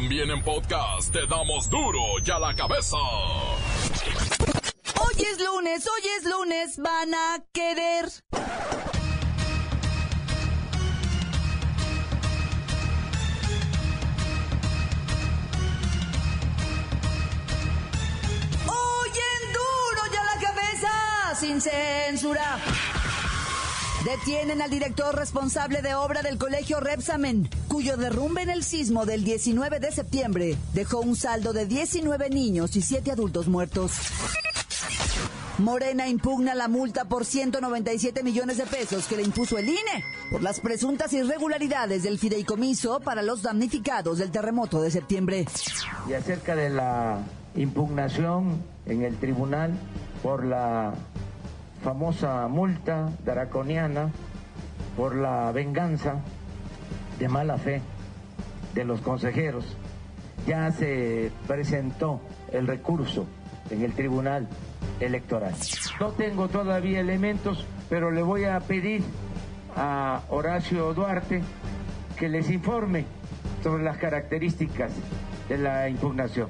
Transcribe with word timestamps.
También 0.00 0.30
en 0.30 0.40
podcast 0.44 1.12
te 1.12 1.26
damos 1.26 1.68
duro 1.68 1.98
y 2.24 2.30
a 2.30 2.38
la 2.38 2.54
cabeza. 2.54 2.96
Hoy 5.00 5.14
es 5.16 5.44
lunes, 5.44 5.88
hoy 5.88 6.08
es 6.18 6.24
lunes, 6.24 6.76
van 6.78 7.12
a 7.12 7.44
querer. 7.52 8.04
Hoy 18.68 19.10
duro 19.52 20.02
y 20.12 20.16
a 20.16 20.22
la 20.22 20.40
cabeza, 20.40 21.34
sin 21.40 21.60
censura. 21.60 22.60
Detienen 24.04 24.62
al 24.62 24.70
director 24.70 25.16
responsable 25.16 25.82
de 25.82 25.96
obra 25.96 26.22
del 26.22 26.38
colegio 26.38 26.78
Repsamen, 26.78 27.50
cuyo 27.66 27.96
derrumbe 27.96 28.42
en 28.42 28.50
el 28.50 28.62
sismo 28.62 29.04
del 29.04 29.24
19 29.24 29.80
de 29.80 29.90
septiembre 29.90 30.56
dejó 30.72 31.00
un 31.00 31.16
saldo 31.16 31.52
de 31.52 31.66
19 31.66 32.30
niños 32.30 32.76
y 32.76 32.82
7 32.82 33.10
adultos 33.10 33.48
muertos. 33.48 33.92
Morena 35.58 36.06
impugna 36.06 36.54
la 36.54 36.68
multa 36.68 37.06
por 37.06 37.24
197 37.24 38.22
millones 38.22 38.58
de 38.58 38.66
pesos 38.66 39.06
que 39.08 39.16
le 39.16 39.24
impuso 39.24 39.58
el 39.58 39.68
INE 39.68 40.04
por 40.30 40.42
las 40.42 40.60
presuntas 40.60 41.12
irregularidades 41.12 42.04
del 42.04 42.20
fideicomiso 42.20 43.00
para 43.00 43.22
los 43.22 43.42
damnificados 43.42 44.18
del 44.18 44.30
terremoto 44.30 44.80
de 44.80 44.92
septiembre. 44.92 45.46
Y 46.08 46.12
acerca 46.12 46.54
de 46.54 46.70
la 46.70 47.18
impugnación 47.56 48.62
en 48.86 49.02
el 49.02 49.16
tribunal 49.16 49.72
por 50.22 50.44
la 50.44 50.94
famosa 51.82 52.48
multa 52.48 53.10
draconiana, 53.24 54.10
por 54.96 55.14
la 55.14 55.52
venganza 55.52 56.16
de 57.18 57.28
mala 57.28 57.56
fe 57.56 57.80
de 58.74 58.84
los 58.84 59.00
consejeros, 59.00 59.76
ya 60.46 60.72
se 60.72 61.30
presentó 61.46 62.20
el 62.52 62.66
recurso 62.66 63.26
en 63.70 63.82
el 63.82 63.92
tribunal 63.92 64.48
electoral. 64.98 65.54
No 66.00 66.10
tengo 66.10 66.48
todavía 66.48 67.00
elementos, 67.00 67.64
pero 67.88 68.10
le 68.10 68.22
voy 68.22 68.44
a 68.44 68.58
pedir 68.60 69.02
a 69.76 70.22
Horacio 70.30 70.92
Duarte 70.94 71.42
que 72.16 72.28
les 72.28 72.50
informe 72.50 73.04
sobre 73.62 73.84
las 73.84 73.98
características 73.98 74.90
de 75.48 75.58
la 75.58 75.88
impugnación. 75.88 76.48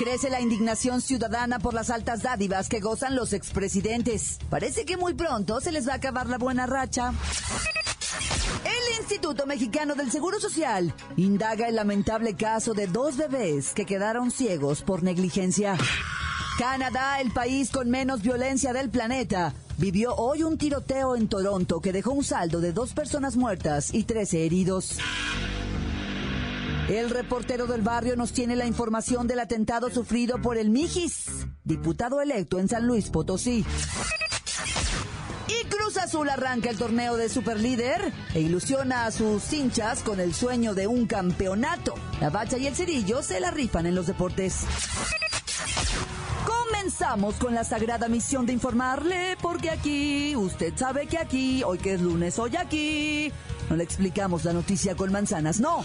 Crece 0.00 0.30
la 0.30 0.40
indignación 0.40 1.02
ciudadana 1.02 1.58
por 1.58 1.74
las 1.74 1.90
altas 1.90 2.22
dádivas 2.22 2.70
que 2.70 2.80
gozan 2.80 3.14
los 3.14 3.34
expresidentes. 3.34 4.38
Parece 4.48 4.86
que 4.86 4.96
muy 4.96 5.12
pronto 5.12 5.60
se 5.60 5.72
les 5.72 5.86
va 5.86 5.92
a 5.92 5.96
acabar 5.96 6.26
la 6.26 6.38
buena 6.38 6.64
racha. 6.66 7.12
El 8.64 8.98
Instituto 8.98 9.44
Mexicano 9.44 9.94
del 9.94 10.10
Seguro 10.10 10.40
Social 10.40 10.94
indaga 11.18 11.68
el 11.68 11.76
lamentable 11.76 12.34
caso 12.34 12.72
de 12.72 12.86
dos 12.86 13.18
bebés 13.18 13.74
que 13.74 13.84
quedaron 13.84 14.30
ciegos 14.30 14.80
por 14.80 15.02
negligencia. 15.02 15.76
Canadá, 16.58 17.20
el 17.20 17.30
país 17.30 17.68
con 17.68 17.90
menos 17.90 18.22
violencia 18.22 18.72
del 18.72 18.88
planeta, 18.88 19.52
vivió 19.76 20.14
hoy 20.14 20.44
un 20.44 20.56
tiroteo 20.56 21.14
en 21.14 21.28
Toronto 21.28 21.82
que 21.82 21.92
dejó 21.92 22.12
un 22.12 22.24
saldo 22.24 22.62
de 22.62 22.72
dos 22.72 22.94
personas 22.94 23.36
muertas 23.36 23.92
y 23.92 24.04
13 24.04 24.46
heridos. 24.46 24.96
El 26.90 27.08
reportero 27.08 27.68
del 27.68 27.82
barrio 27.82 28.16
nos 28.16 28.32
tiene 28.32 28.56
la 28.56 28.66
información 28.66 29.28
del 29.28 29.38
atentado 29.38 29.90
sufrido 29.90 30.42
por 30.42 30.58
el 30.58 30.70
Mijis, 30.70 31.46
diputado 31.62 32.20
electo 32.20 32.58
en 32.58 32.66
San 32.66 32.84
Luis 32.84 33.10
Potosí. 33.10 33.64
Y 35.46 35.68
Cruz 35.68 35.96
Azul 35.98 36.28
arranca 36.28 36.68
el 36.68 36.76
torneo 36.76 37.16
de 37.16 37.28
Superlíder 37.28 38.12
e 38.34 38.40
ilusiona 38.40 39.06
a 39.06 39.12
sus 39.12 39.52
hinchas 39.52 40.02
con 40.02 40.18
el 40.18 40.34
sueño 40.34 40.74
de 40.74 40.88
un 40.88 41.06
campeonato. 41.06 41.94
La 42.20 42.28
bacha 42.28 42.58
y 42.58 42.66
el 42.66 42.74
cerillo 42.74 43.22
se 43.22 43.38
la 43.38 43.52
rifan 43.52 43.86
en 43.86 43.94
los 43.94 44.08
deportes. 44.08 44.64
Comenzamos 46.44 47.36
con 47.36 47.54
la 47.54 47.62
sagrada 47.62 48.08
misión 48.08 48.46
de 48.46 48.52
informarle, 48.52 49.36
porque 49.40 49.70
aquí, 49.70 50.34
usted 50.34 50.72
sabe 50.76 51.06
que 51.06 51.18
aquí, 51.18 51.62
hoy 51.62 51.78
que 51.78 51.94
es 51.94 52.00
lunes, 52.00 52.36
hoy 52.40 52.56
aquí, 52.56 53.32
no 53.68 53.76
le 53.76 53.84
explicamos 53.84 54.44
la 54.44 54.52
noticia 54.52 54.96
con 54.96 55.12
manzanas, 55.12 55.60
no. 55.60 55.84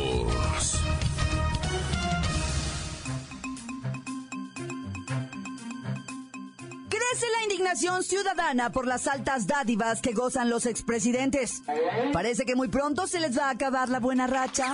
Indignación 7.61 8.01
ciudadana 8.01 8.71
por 8.71 8.87
las 8.87 9.05
altas 9.05 9.45
dádivas 9.45 10.01
que 10.01 10.13
gozan 10.13 10.49
los 10.49 10.65
expresidentes. 10.65 11.61
Parece 12.11 12.43
que 12.43 12.55
muy 12.55 12.69
pronto 12.69 13.05
se 13.05 13.19
les 13.19 13.37
va 13.37 13.45
a 13.45 13.49
acabar 13.51 13.87
la 13.89 13.99
buena 13.99 14.25
racha. 14.25 14.73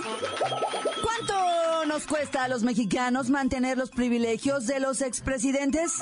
¿Cuánto 1.04 1.86
nos 1.86 2.08
cuesta 2.08 2.46
a 2.46 2.48
los 2.48 2.64
mexicanos 2.64 3.30
mantener 3.30 3.78
los 3.78 3.90
privilegios 3.90 4.68
de 4.68 4.80
los 4.80 5.02
expresidentes? 5.02 5.96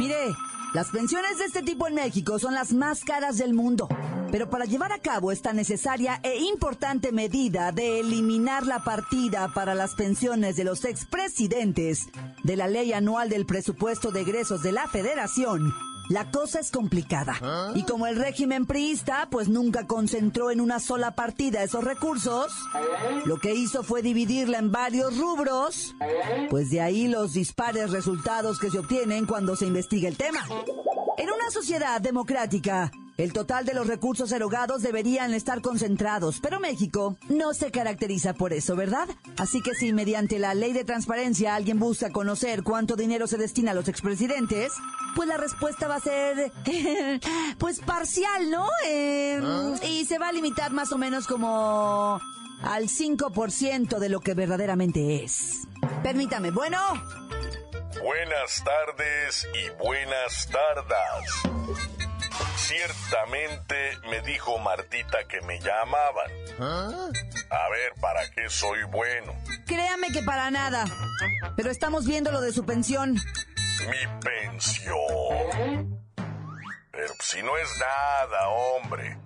Mire, 0.00 0.16
las 0.74 0.88
pensiones 0.88 1.38
de 1.38 1.44
este 1.44 1.62
tipo 1.62 1.86
en 1.86 1.94
México 1.94 2.40
son 2.40 2.54
las 2.54 2.72
más 2.72 3.04
caras 3.04 3.38
del 3.38 3.54
mundo. 3.54 3.88
Pero 4.32 4.50
para 4.50 4.64
llevar 4.64 4.92
a 4.92 4.98
cabo 4.98 5.30
esta 5.30 5.52
necesaria 5.52 6.18
e 6.24 6.38
importante 6.38 7.12
medida 7.12 7.70
de 7.70 8.00
eliminar 8.00 8.66
la 8.66 8.82
partida 8.82 9.48
para 9.54 9.76
las 9.76 9.94
pensiones 9.94 10.56
de 10.56 10.64
los 10.64 10.84
expresidentes 10.84 12.08
de 12.42 12.56
la 12.56 12.66
ley 12.66 12.92
anual 12.92 13.28
del 13.28 13.46
presupuesto 13.46 14.10
de 14.10 14.22
egresos 14.22 14.62
de 14.62 14.72
la 14.72 14.88
federación, 14.88 15.72
la 16.12 16.30
cosa 16.30 16.60
es 16.60 16.70
complicada. 16.70 17.72
Y 17.74 17.84
como 17.84 18.06
el 18.06 18.16
régimen 18.16 18.66
priista 18.66 19.28
pues 19.30 19.48
nunca 19.48 19.86
concentró 19.86 20.50
en 20.50 20.60
una 20.60 20.78
sola 20.78 21.14
partida 21.14 21.62
esos 21.62 21.82
recursos, 21.82 22.52
lo 23.24 23.38
que 23.38 23.54
hizo 23.54 23.82
fue 23.82 24.02
dividirla 24.02 24.58
en 24.58 24.70
varios 24.70 25.16
rubros, 25.16 25.94
pues 26.50 26.70
de 26.70 26.82
ahí 26.82 27.08
los 27.08 27.32
dispares 27.32 27.90
resultados 27.90 28.58
que 28.58 28.70
se 28.70 28.78
obtienen 28.78 29.24
cuando 29.24 29.56
se 29.56 29.66
investiga 29.66 30.08
el 30.08 30.18
tema. 30.18 30.46
En 31.16 31.30
una 31.30 31.50
sociedad 31.50 32.00
democrática, 32.00 32.90
el 33.22 33.32
total 33.32 33.64
de 33.64 33.74
los 33.74 33.86
recursos 33.86 34.32
erogados 34.32 34.82
deberían 34.82 35.32
estar 35.32 35.60
concentrados, 35.60 36.40
pero 36.42 36.58
México 36.58 37.16
no 37.28 37.54
se 37.54 37.70
caracteriza 37.70 38.34
por 38.34 38.52
eso, 38.52 38.74
¿verdad? 38.74 39.08
Así 39.38 39.60
que 39.62 39.74
si 39.74 39.92
mediante 39.92 40.40
la 40.40 40.54
ley 40.54 40.72
de 40.72 40.84
transparencia 40.84 41.54
alguien 41.54 41.78
busca 41.78 42.10
conocer 42.10 42.64
cuánto 42.64 42.96
dinero 42.96 43.28
se 43.28 43.38
destina 43.38 43.70
a 43.70 43.74
los 43.74 43.86
expresidentes, 43.86 44.72
pues 45.14 45.28
la 45.28 45.36
respuesta 45.36 45.86
va 45.86 45.96
a 45.96 46.00
ser, 46.00 46.52
pues 47.58 47.78
parcial, 47.80 48.50
¿no? 48.50 48.66
Eh, 48.88 49.40
Y 49.84 50.04
se 50.04 50.18
va 50.18 50.28
a 50.28 50.32
limitar 50.32 50.72
más 50.72 50.90
o 50.90 50.98
menos 50.98 51.28
como 51.28 52.20
al 52.62 52.88
5% 52.88 53.98
de 53.98 54.08
lo 54.08 54.18
que 54.20 54.34
verdaderamente 54.34 55.22
es. 55.22 55.60
Permítame, 56.02 56.50
bueno. 56.50 56.78
Buenas 58.02 58.64
tardes 58.64 59.46
y 59.54 59.70
buenas 59.84 60.48
tardas. 60.50 62.01
Ciertamente 62.72 63.98
me 64.08 64.22
dijo 64.22 64.58
Martita 64.58 65.18
que 65.28 65.42
me 65.42 65.60
llamaban. 65.60 66.30
A 67.50 67.68
ver, 67.68 67.92
¿para 68.00 68.30
qué 68.30 68.48
soy 68.48 68.82
bueno? 68.84 69.36
Créame 69.66 70.10
que 70.10 70.22
para 70.22 70.50
nada. 70.50 70.86
Pero 71.54 71.70
estamos 71.70 72.06
viendo 72.06 72.32
lo 72.32 72.40
de 72.40 72.50
su 72.50 72.64
pensión. 72.64 73.12
Mi 73.12 74.20
pensión. 74.22 76.00
Pero 76.90 77.14
si 77.20 77.42
no 77.42 77.58
es 77.58 77.68
nada, 77.78 78.48
hombre. 78.48 79.18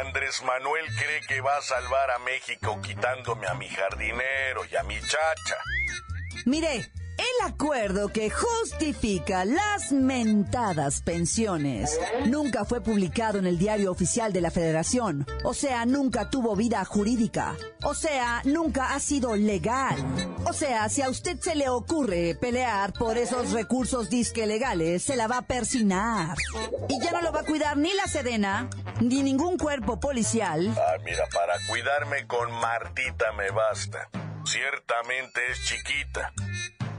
Andrés 0.00 0.42
Manuel 0.42 0.84
cree 0.98 1.22
que 1.26 1.40
va 1.40 1.56
a 1.56 1.62
salvar 1.62 2.10
a 2.10 2.18
México 2.18 2.80
quitándome 2.82 3.46
a 3.46 3.54
mi 3.54 3.68
jardinero 3.70 4.66
y 4.70 4.76
a 4.76 4.82
mi 4.82 5.00
chacha. 5.00 5.56
Mire, 6.44 6.92
el 7.22 7.52
acuerdo 7.52 8.08
que 8.08 8.30
justifica 8.30 9.44
las 9.44 9.92
mentadas 9.92 11.02
pensiones 11.02 11.98
nunca 12.26 12.64
fue 12.64 12.80
publicado 12.80 13.38
en 13.38 13.46
el 13.46 13.58
diario 13.58 13.90
oficial 13.92 14.32
de 14.32 14.40
la 14.40 14.50
Federación, 14.50 15.26
o 15.44 15.54
sea, 15.54 15.86
nunca 15.86 16.30
tuvo 16.30 16.56
vida 16.56 16.84
jurídica, 16.84 17.56
o 17.84 17.94
sea, 17.94 18.42
nunca 18.44 18.94
ha 18.94 19.00
sido 19.00 19.36
legal. 19.36 19.96
O 20.44 20.52
sea, 20.52 20.88
si 20.88 21.02
a 21.02 21.08
usted 21.08 21.38
se 21.40 21.54
le 21.54 21.68
ocurre 21.68 22.34
pelear 22.34 22.92
por 22.92 23.16
esos 23.16 23.52
recursos 23.52 24.10
disque 24.10 24.46
legales, 24.46 25.02
se 25.02 25.16
la 25.16 25.28
va 25.28 25.38
a 25.38 25.46
persinar. 25.46 26.36
Y 26.88 27.00
ya 27.00 27.12
no 27.12 27.22
lo 27.22 27.32
va 27.32 27.40
a 27.40 27.44
cuidar 27.44 27.76
ni 27.76 27.92
la 27.94 28.06
Sedena, 28.06 28.68
ni 29.00 29.22
ningún 29.22 29.56
cuerpo 29.58 30.00
policial. 30.00 30.74
Ah, 30.76 30.98
mira, 31.04 31.24
para 31.32 31.54
cuidarme 31.68 32.26
con 32.26 32.52
Martita 32.52 33.32
me 33.32 33.50
basta. 33.50 34.08
Ciertamente 34.44 35.40
es 35.50 35.64
chiquita. 35.64 36.32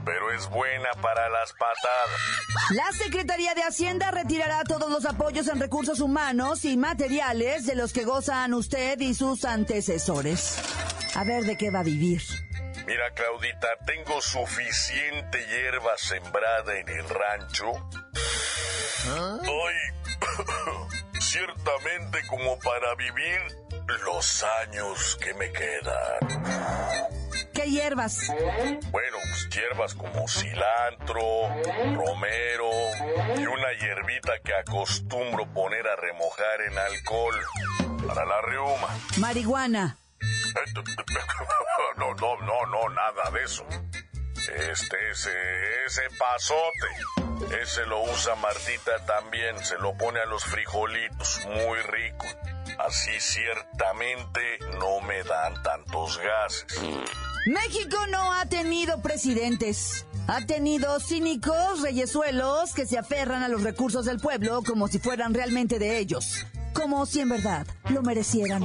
Pero 0.04 0.32
es 0.32 0.48
buena 0.48 0.90
para 1.00 1.28
las 1.28 1.52
patadas. 1.52 2.20
La 2.70 2.92
Secretaría 2.92 3.54
de 3.54 3.62
Hacienda 3.62 4.10
retirará 4.10 4.64
todos 4.64 4.90
los 4.90 5.04
apoyos 5.06 5.48
en 5.48 5.60
recursos 5.60 6.00
humanos 6.00 6.64
y 6.64 6.76
materiales 6.76 7.66
de 7.66 7.74
los 7.74 7.92
que 7.92 8.04
gozan 8.04 8.54
usted 8.54 9.00
y 9.00 9.14
sus 9.14 9.44
antecesores. 9.44 10.58
A 11.14 11.24
ver 11.24 11.44
de 11.44 11.56
qué 11.56 11.70
va 11.70 11.80
a 11.80 11.84
vivir. 11.84 12.22
Mira, 12.86 13.10
Claudita, 13.14 13.68
tengo 13.86 14.20
suficiente 14.20 15.46
hierba 15.46 15.96
sembrada 15.96 16.78
en 16.78 16.88
el 16.88 17.08
rancho. 17.08 17.72
Ay, 19.06 19.74
ciertamente 21.20 22.26
como 22.28 22.58
para 22.58 22.94
vivir 22.96 23.40
los 24.04 24.44
años 24.62 25.16
que 25.20 25.34
me 25.34 25.50
quedan. 25.50 27.23
¿Qué 27.64 27.70
hierbas? 27.70 28.28
Bueno, 28.90 29.16
pues 29.30 29.48
hierbas 29.48 29.94
como 29.94 30.28
cilantro, 30.28 31.48
romero 31.94 32.68
y 33.38 33.46
una 33.46 33.72
hierbita 33.80 34.32
que 34.44 34.54
acostumbro 34.54 35.50
poner 35.50 35.88
a 35.88 35.96
remojar 35.96 36.60
en 36.60 36.76
alcohol 36.76 37.34
para 38.06 38.26
la 38.26 38.42
reuma. 38.42 38.88
Marihuana. 39.16 39.96
No, 41.96 42.12
no, 42.14 42.36
no, 42.40 42.66
no, 42.66 42.88
nada 42.88 43.30
de 43.32 43.44
eso. 43.44 43.64
Este, 44.34 45.10
ese, 45.10 45.30
ese 45.86 46.02
pasote. 46.18 47.60
Ese 47.62 47.86
lo 47.86 48.02
usa 48.02 48.34
Martita 48.34 49.06
también. 49.06 49.64
Se 49.64 49.78
lo 49.78 49.96
pone 49.96 50.20
a 50.20 50.26
los 50.26 50.44
frijolitos. 50.44 51.46
Muy 51.46 51.78
rico. 51.78 52.26
Así 52.78 53.12
ciertamente 53.18 54.40
no 54.78 55.00
me 55.06 55.22
dan 55.24 55.62
tantos 55.62 56.18
gases. 56.18 56.80
México 57.46 57.96
no 58.10 58.32
ha 58.32 58.46
tenido 58.46 59.00
presidentes. 59.02 60.06
Ha 60.26 60.46
tenido 60.46 60.98
cínicos 61.00 61.82
reyesuelos 61.82 62.72
que 62.72 62.86
se 62.86 62.98
aferran 62.98 63.42
a 63.42 63.48
los 63.48 63.62
recursos 63.62 64.06
del 64.06 64.18
pueblo 64.18 64.62
como 64.62 64.88
si 64.88 64.98
fueran 64.98 65.34
realmente 65.34 65.78
de 65.78 65.98
ellos. 65.98 66.46
Como 66.72 67.04
si 67.06 67.20
en 67.20 67.28
verdad 67.28 67.66
lo 67.90 68.02
merecieran. 68.02 68.62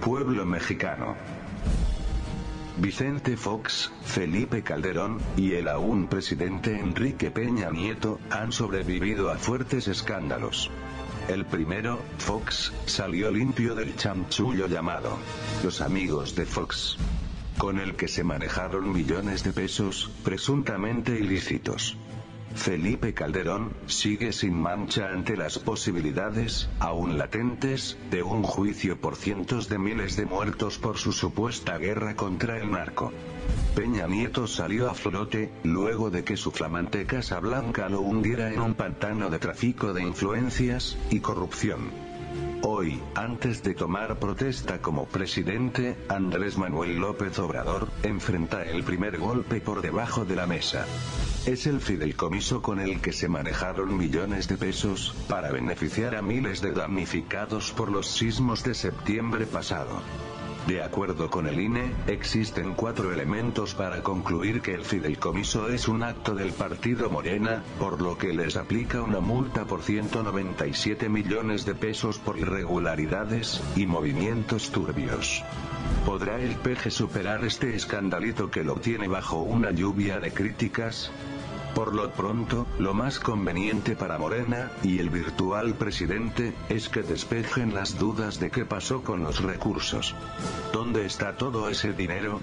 Pueblo 0.00 0.46
mexicano. 0.46 1.16
Vicente 2.78 3.36
Fox, 3.36 3.92
Felipe 4.02 4.62
Calderón, 4.62 5.18
y 5.36 5.52
el 5.52 5.68
aún 5.68 6.06
presidente 6.06 6.80
Enrique 6.80 7.30
Peña 7.30 7.68
Nieto, 7.70 8.18
han 8.30 8.52
sobrevivido 8.52 9.30
a 9.30 9.36
fuertes 9.36 9.86
escándalos. 9.86 10.70
El 11.28 11.44
primero, 11.44 12.00
Fox, 12.16 12.72
salió 12.86 13.30
limpio 13.30 13.74
del 13.74 13.96
chamchullo 13.96 14.66
llamado 14.66 15.18
Los 15.62 15.82
Amigos 15.82 16.34
de 16.34 16.46
Fox, 16.46 16.96
con 17.58 17.78
el 17.78 17.96
que 17.96 18.08
se 18.08 18.24
manejaron 18.24 18.90
millones 18.90 19.44
de 19.44 19.52
pesos, 19.52 20.10
presuntamente 20.24 21.20
ilícitos. 21.20 21.98
Felipe 22.54 23.14
Calderón 23.14 23.72
sigue 23.86 24.32
sin 24.32 24.60
mancha 24.60 25.10
ante 25.10 25.36
las 25.36 25.58
posibilidades, 25.58 26.68
aún 26.80 27.16
latentes, 27.16 27.96
de 28.10 28.22
un 28.22 28.42
juicio 28.42 29.00
por 29.00 29.16
cientos 29.16 29.68
de 29.68 29.78
miles 29.78 30.16
de 30.16 30.26
muertos 30.26 30.78
por 30.78 30.98
su 30.98 31.12
supuesta 31.12 31.78
guerra 31.78 32.16
contra 32.16 32.58
el 32.58 32.70
narco. 32.70 33.12
Peña 33.74 34.06
Nieto 34.08 34.46
salió 34.46 34.90
a 34.90 34.94
flote, 34.94 35.50
luego 35.62 36.10
de 36.10 36.24
que 36.24 36.36
su 36.36 36.50
flamante 36.50 37.06
Casa 37.06 37.38
Blanca 37.38 37.88
lo 37.88 38.00
hundiera 38.00 38.52
en 38.52 38.60
un 38.60 38.74
pantano 38.74 39.30
de 39.30 39.38
tráfico 39.38 39.92
de 39.92 40.02
influencias 40.02 40.98
y 41.10 41.20
corrupción. 41.20 42.09
Hoy, 42.62 43.02
antes 43.14 43.62
de 43.62 43.74
tomar 43.74 44.18
protesta 44.18 44.82
como 44.82 45.06
presidente, 45.06 45.96
Andrés 46.10 46.58
Manuel 46.58 46.98
López 46.98 47.38
Obrador 47.38 47.88
enfrenta 48.02 48.62
el 48.62 48.84
primer 48.84 49.18
golpe 49.18 49.62
por 49.62 49.80
debajo 49.80 50.26
de 50.26 50.36
la 50.36 50.46
mesa. 50.46 50.84
Es 51.46 51.66
el 51.66 51.80
fideicomiso 51.80 52.60
con 52.60 52.78
el 52.78 53.00
que 53.00 53.12
se 53.12 53.28
manejaron 53.28 53.96
millones 53.96 54.46
de 54.46 54.58
pesos, 54.58 55.14
para 55.26 55.50
beneficiar 55.50 56.14
a 56.14 56.20
miles 56.20 56.60
de 56.60 56.72
damnificados 56.72 57.72
por 57.72 57.90
los 57.90 58.06
sismos 58.06 58.62
de 58.62 58.74
septiembre 58.74 59.46
pasado. 59.46 60.02
De 60.70 60.84
acuerdo 60.84 61.28
con 61.28 61.48
el 61.48 61.58
INE, 61.58 61.90
existen 62.06 62.74
cuatro 62.74 63.12
elementos 63.12 63.74
para 63.74 64.04
concluir 64.04 64.60
que 64.60 64.72
el 64.72 64.84
fideicomiso 64.84 65.68
es 65.68 65.88
un 65.88 66.04
acto 66.04 66.32
del 66.32 66.52
partido 66.52 67.10
Morena, 67.10 67.64
por 67.80 68.00
lo 68.00 68.16
que 68.16 68.32
les 68.32 68.56
aplica 68.56 69.02
una 69.02 69.18
multa 69.18 69.64
por 69.64 69.82
197 69.82 71.08
millones 71.08 71.66
de 71.66 71.74
pesos 71.74 72.20
por 72.20 72.38
irregularidades 72.38 73.60
y 73.74 73.86
movimientos 73.86 74.70
turbios. 74.70 75.42
¿Podrá 76.06 76.38
el 76.38 76.54
PG 76.54 76.92
superar 76.92 77.44
este 77.44 77.74
escandalito 77.74 78.48
que 78.48 78.62
lo 78.62 78.76
tiene 78.76 79.08
bajo 79.08 79.40
una 79.40 79.72
lluvia 79.72 80.20
de 80.20 80.30
críticas? 80.30 81.10
Por 81.74 81.94
lo 81.94 82.10
pronto, 82.10 82.66
lo 82.78 82.94
más 82.94 83.20
conveniente 83.20 83.94
para 83.96 84.18
Morena, 84.18 84.70
y 84.82 84.98
el 84.98 85.08
virtual 85.08 85.74
presidente, 85.74 86.52
es 86.68 86.88
que 86.88 87.02
despejen 87.02 87.74
las 87.74 87.98
dudas 87.98 88.40
de 88.40 88.50
qué 88.50 88.64
pasó 88.64 89.02
con 89.02 89.22
los 89.22 89.42
recursos. 89.42 90.14
¿Dónde 90.72 91.06
está 91.06 91.36
todo 91.36 91.68
ese 91.68 91.92
dinero? 91.92 92.40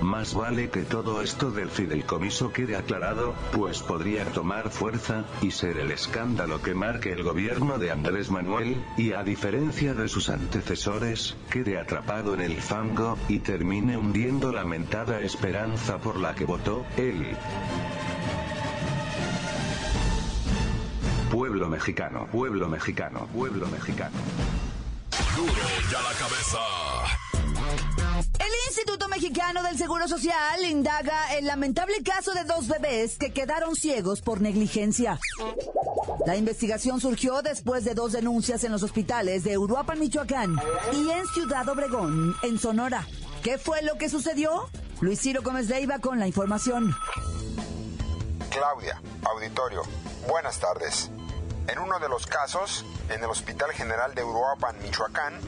Más 0.00 0.34
vale 0.34 0.70
que 0.70 0.82
todo 0.82 1.20
esto 1.20 1.50
del 1.50 1.68
fideicomiso 1.68 2.52
quede 2.52 2.74
aclarado, 2.74 3.34
pues 3.52 3.82
podría 3.82 4.24
tomar 4.26 4.70
fuerza, 4.70 5.24
y 5.42 5.50
ser 5.50 5.76
el 5.76 5.90
escándalo 5.90 6.62
que 6.62 6.74
marque 6.74 7.12
el 7.12 7.22
gobierno 7.22 7.78
de 7.78 7.90
Andrés 7.90 8.30
Manuel, 8.30 8.82
y 8.96 9.12
a 9.12 9.22
diferencia 9.24 9.92
de 9.92 10.08
sus 10.08 10.30
antecesores, 10.30 11.36
quede 11.50 11.78
atrapado 11.78 12.32
en 12.32 12.40
el 12.40 12.62
fango, 12.62 13.18
y 13.28 13.40
termine 13.40 13.98
hundiendo 13.98 14.52
la 14.52 14.64
mentada 14.64 15.20
esperanza 15.20 15.98
por 15.98 16.16
la 16.16 16.34
que 16.34 16.46
votó, 16.46 16.86
él. 16.96 17.36
Pueblo 21.60 21.76
mexicano, 21.76 22.26
pueblo 22.32 22.68
mexicano, 22.70 23.28
pueblo 23.34 23.66
mexicano. 23.66 24.16
Duro 25.36 25.52
ya 25.92 26.00
la 26.00 26.12
cabeza. 26.14 26.58
El 28.38 28.50
Instituto 28.68 29.08
Mexicano 29.08 29.62
del 29.62 29.76
Seguro 29.76 30.08
Social 30.08 30.64
indaga 30.64 31.36
el 31.36 31.44
lamentable 31.44 32.02
caso 32.02 32.32
de 32.32 32.44
dos 32.44 32.66
bebés 32.66 33.18
que 33.18 33.34
quedaron 33.34 33.76
ciegos 33.76 34.22
por 34.22 34.40
negligencia. 34.40 35.18
La 36.24 36.34
investigación 36.34 36.98
surgió 36.98 37.42
después 37.42 37.84
de 37.84 37.92
dos 37.92 38.12
denuncias 38.12 38.64
en 38.64 38.72
los 38.72 38.82
hospitales 38.82 39.44
de 39.44 39.58
Uruapan, 39.58 40.00
Michoacán 40.00 40.56
y 40.94 41.10
en 41.10 41.26
Ciudad 41.26 41.68
Obregón, 41.68 42.34
en 42.42 42.58
Sonora. 42.58 43.06
¿Qué 43.42 43.58
fue 43.58 43.82
lo 43.82 43.98
que 43.98 44.08
sucedió? 44.08 44.70
Luis 45.02 45.20
Ciro 45.20 45.42
Gómez 45.42 45.68
Leiva 45.68 45.98
con 45.98 46.18
la 46.18 46.26
información. 46.26 46.96
Claudia, 48.48 48.98
auditorio, 49.26 49.82
buenas 50.26 50.58
tardes. 50.58 51.10
En 51.70 51.78
uno 51.78 52.00
de 52.00 52.08
los 52.08 52.26
casos, 52.26 52.84
en 53.10 53.22
el 53.22 53.30
Hospital 53.30 53.70
General 53.70 54.12
de 54.12 54.24
Uruapan, 54.24 54.76
Michoacán, 54.82 55.38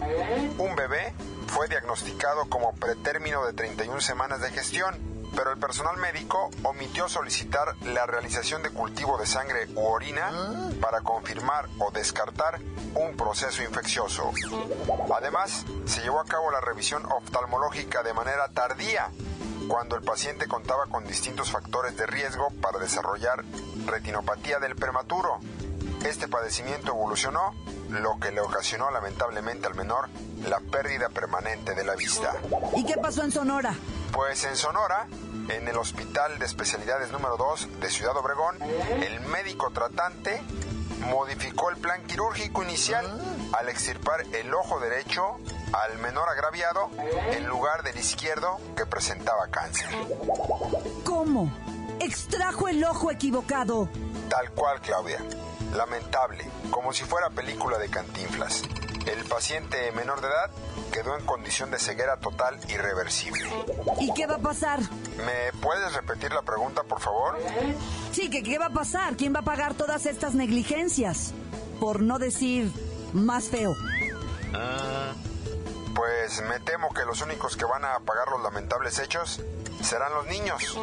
un 0.56 0.76
bebé 0.76 1.12
fue 1.48 1.66
diagnosticado 1.66 2.48
como 2.48 2.72
pretérmino 2.74 3.44
de 3.44 3.52
31 3.54 4.00
semanas 4.00 4.40
de 4.40 4.52
gestión, 4.52 4.94
pero 5.34 5.50
el 5.50 5.58
personal 5.58 5.96
médico 5.96 6.48
omitió 6.62 7.08
solicitar 7.08 7.74
la 7.82 8.06
realización 8.06 8.62
de 8.62 8.70
cultivo 8.70 9.18
de 9.18 9.26
sangre 9.26 9.66
u 9.74 9.80
orina 9.80 10.30
para 10.80 11.00
confirmar 11.00 11.68
o 11.80 11.90
descartar 11.90 12.60
un 12.94 13.16
proceso 13.16 13.64
infeccioso. 13.64 14.30
Además, 15.12 15.64
se 15.86 16.02
llevó 16.02 16.20
a 16.20 16.24
cabo 16.24 16.52
la 16.52 16.60
revisión 16.60 17.04
oftalmológica 17.04 18.04
de 18.04 18.14
manera 18.14 18.46
tardía, 18.54 19.10
cuando 19.66 19.96
el 19.96 20.02
paciente 20.02 20.46
contaba 20.46 20.86
con 20.86 21.04
distintos 21.04 21.50
factores 21.50 21.96
de 21.96 22.06
riesgo 22.06 22.48
para 22.60 22.78
desarrollar 22.78 23.44
retinopatía 23.86 24.60
del 24.60 24.76
prematuro. 24.76 25.40
Este 26.04 26.28
padecimiento 26.28 26.92
evolucionó, 26.92 27.54
lo 27.90 28.18
que 28.18 28.32
le 28.32 28.40
ocasionó 28.40 28.90
lamentablemente 28.90 29.66
al 29.66 29.74
menor 29.74 30.08
la 30.46 30.60
pérdida 30.60 31.08
permanente 31.08 31.74
de 31.74 31.84
la 31.84 31.94
vista. 31.94 32.32
¿Y 32.74 32.84
qué 32.84 32.94
pasó 32.96 33.22
en 33.22 33.30
Sonora? 33.30 33.74
Pues 34.12 34.44
en 34.44 34.56
Sonora, 34.56 35.06
en 35.48 35.68
el 35.68 35.76
Hospital 35.76 36.38
de 36.38 36.46
Especialidades 36.46 37.12
número 37.12 37.36
2 37.36 37.80
de 37.80 37.90
Ciudad 37.90 38.16
Obregón, 38.16 38.56
el 39.02 39.20
médico 39.20 39.70
tratante 39.70 40.42
modificó 41.10 41.70
el 41.70 41.76
plan 41.76 42.02
quirúrgico 42.04 42.62
inicial 42.62 43.06
al 43.52 43.68
extirpar 43.68 44.22
el 44.32 44.52
ojo 44.54 44.80
derecho 44.80 45.38
al 45.72 45.98
menor 45.98 46.28
agraviado 46.28 46.90
en 47.30 47.46
lugar 47.46 47.82
del 47.82 47.98
izquierdo 47.98 48.58
que 48.76 48.86
presentaba 48.86 49.48
cáncer. 49.48 49.88
¿Cómo? 51.04 51.50
extrajo 52.04 52.68
el 52.68 52.82
ojo 52.84 53.10
equivocado. 53.10 53.88
Tal 54.28 54.50
cual, 54.52 54.80
Claudia. 54.80 55.18
Lamentable, 55.74 56.48
como 56.70 56.92
si 56.92 57.04
fuera 57.04 57.30
película 57.30 57.78
de 57.78 57.88
cantinflas. 57.88 58.62
El 59.06 59.24
paciente 59.24 59.90
menor 59.92 60.20
de 60.20 60.28
edad 60.28 60.50
quedó 60.92 61.18
en 61.18 61.24
condición 61.24 61.70
de 61.70 61.78
ceguera 61.78 62.18
total 62.18 62.58
irreversible. 62.68 63.48
¿Y 63.98 64.12
qué 64.14 64.26
va 64.26 64.36
a 64.36 64.38
pasar? 64.38 64.80
¿Me 64.80 65.58
puedes 65.60 65.94
repetir 65.94 66.32
la 66.32 66.42
pregunta, 66.42 66.82
por 66.84 67.00
favor? 67.00 67.38
Sí, 68.12 68.30
que 68.30 68.42
qué 68.42 68.58
va 68.58 68.66
a 68.66 68.72
pasar? 68.72 69.16
¿Quién 69.16 69.34
va 69.34 69.40
a 69.40 69.44
pagar 69.44 69.74
todas 69.74 70.06
estas 70.06 70.34
negligencias? 70.34 71.32
Por 71.80 72.02
no 72.02 72.18
decir 72.18 72.70
más 73.12 73.48
feo. 73.48 73.74
Pues 75.94 76.42
me 76.48 76.60
temo 76.60 76.92
que 76.94 77.04
los 77.04 77.22
únicos 77.22 77.56
que 77.56 77.64
van 77.64 77.84
a 77.84 77.98
pagar 78.00 78.28
los 78.28 78.42
lamentables 78.42 78.98
hechos 78.98 79.40
serán 79.82 80.14
los 80.14 80.26
niños. 80.26 80.78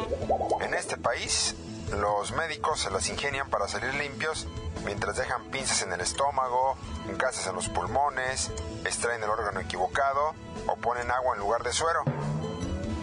En 0.60 0.74
este 0.74 0.96
país, 0.96 1.54
los 1.92 2.32
médicos 2.32 2.80
se 2.80 2.90
las 2.90 3.08
ingenian 3.08 3.48
para 3.50 3.68
salir 3.68 3.94
limpios 3.94 4.46
mientras 4.84 5.16
dejan 5.16 5.44
pinzas 5.50 5.82
en 5.82 5.92
el 5.92 6.00
estómago, 6.00 6.76
gases 7.18 7.46
en 7.46 7.54
los 7.54 7.68
pulmones, 7.68 8.50
extraen 8.84 9.22
el 9.22 9.30
órgano 9.30 9.60
equivocado 9.60 10.34
o 10.66 10.76
ponen 10.76 11.10
agua 11.10 11.34
en 11.34 11.40
lugar 11.40 11.62
de 11.62 11.72
suero. 11.72 12.02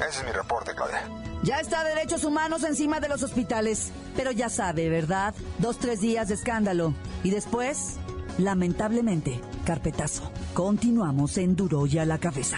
Ese 0.07 0.19
es 0.19 0.25
mi 0.25 0.31
reporte, 0.31 0.73
Claudia. 0.75 1.09
Ya 1.43 1.59
está 1.59 1.83
derechos 1.83 2.23
humanos 2.23 2.63
encima 2.63 2.99
de 2.99 3.09
los 3.09 3.23
hospitales. 3.23 3.91
Pero 4.15 4.31
ya 4.31 4.49
sabe, 4.49 4.89
¿verdad? 4.89 5.33
Dos, 5.59 5.77
tres 5.77 6.01
días 6.01 6.27
de 6.27 6.33
escándalo. 6.33 6.93
Y 7.23 7.29
después, 7.29 7.97
lamentablemente, 8.37 9.41
carpetazo. 9.65 10.31
Continuamos 10.53 11.37
en 11.37 11.55
Duro 11.55 11.85
y 11.85 11.99
a 11.99 12.05
la 12.05 12.17
cabeza. 12.17 12.57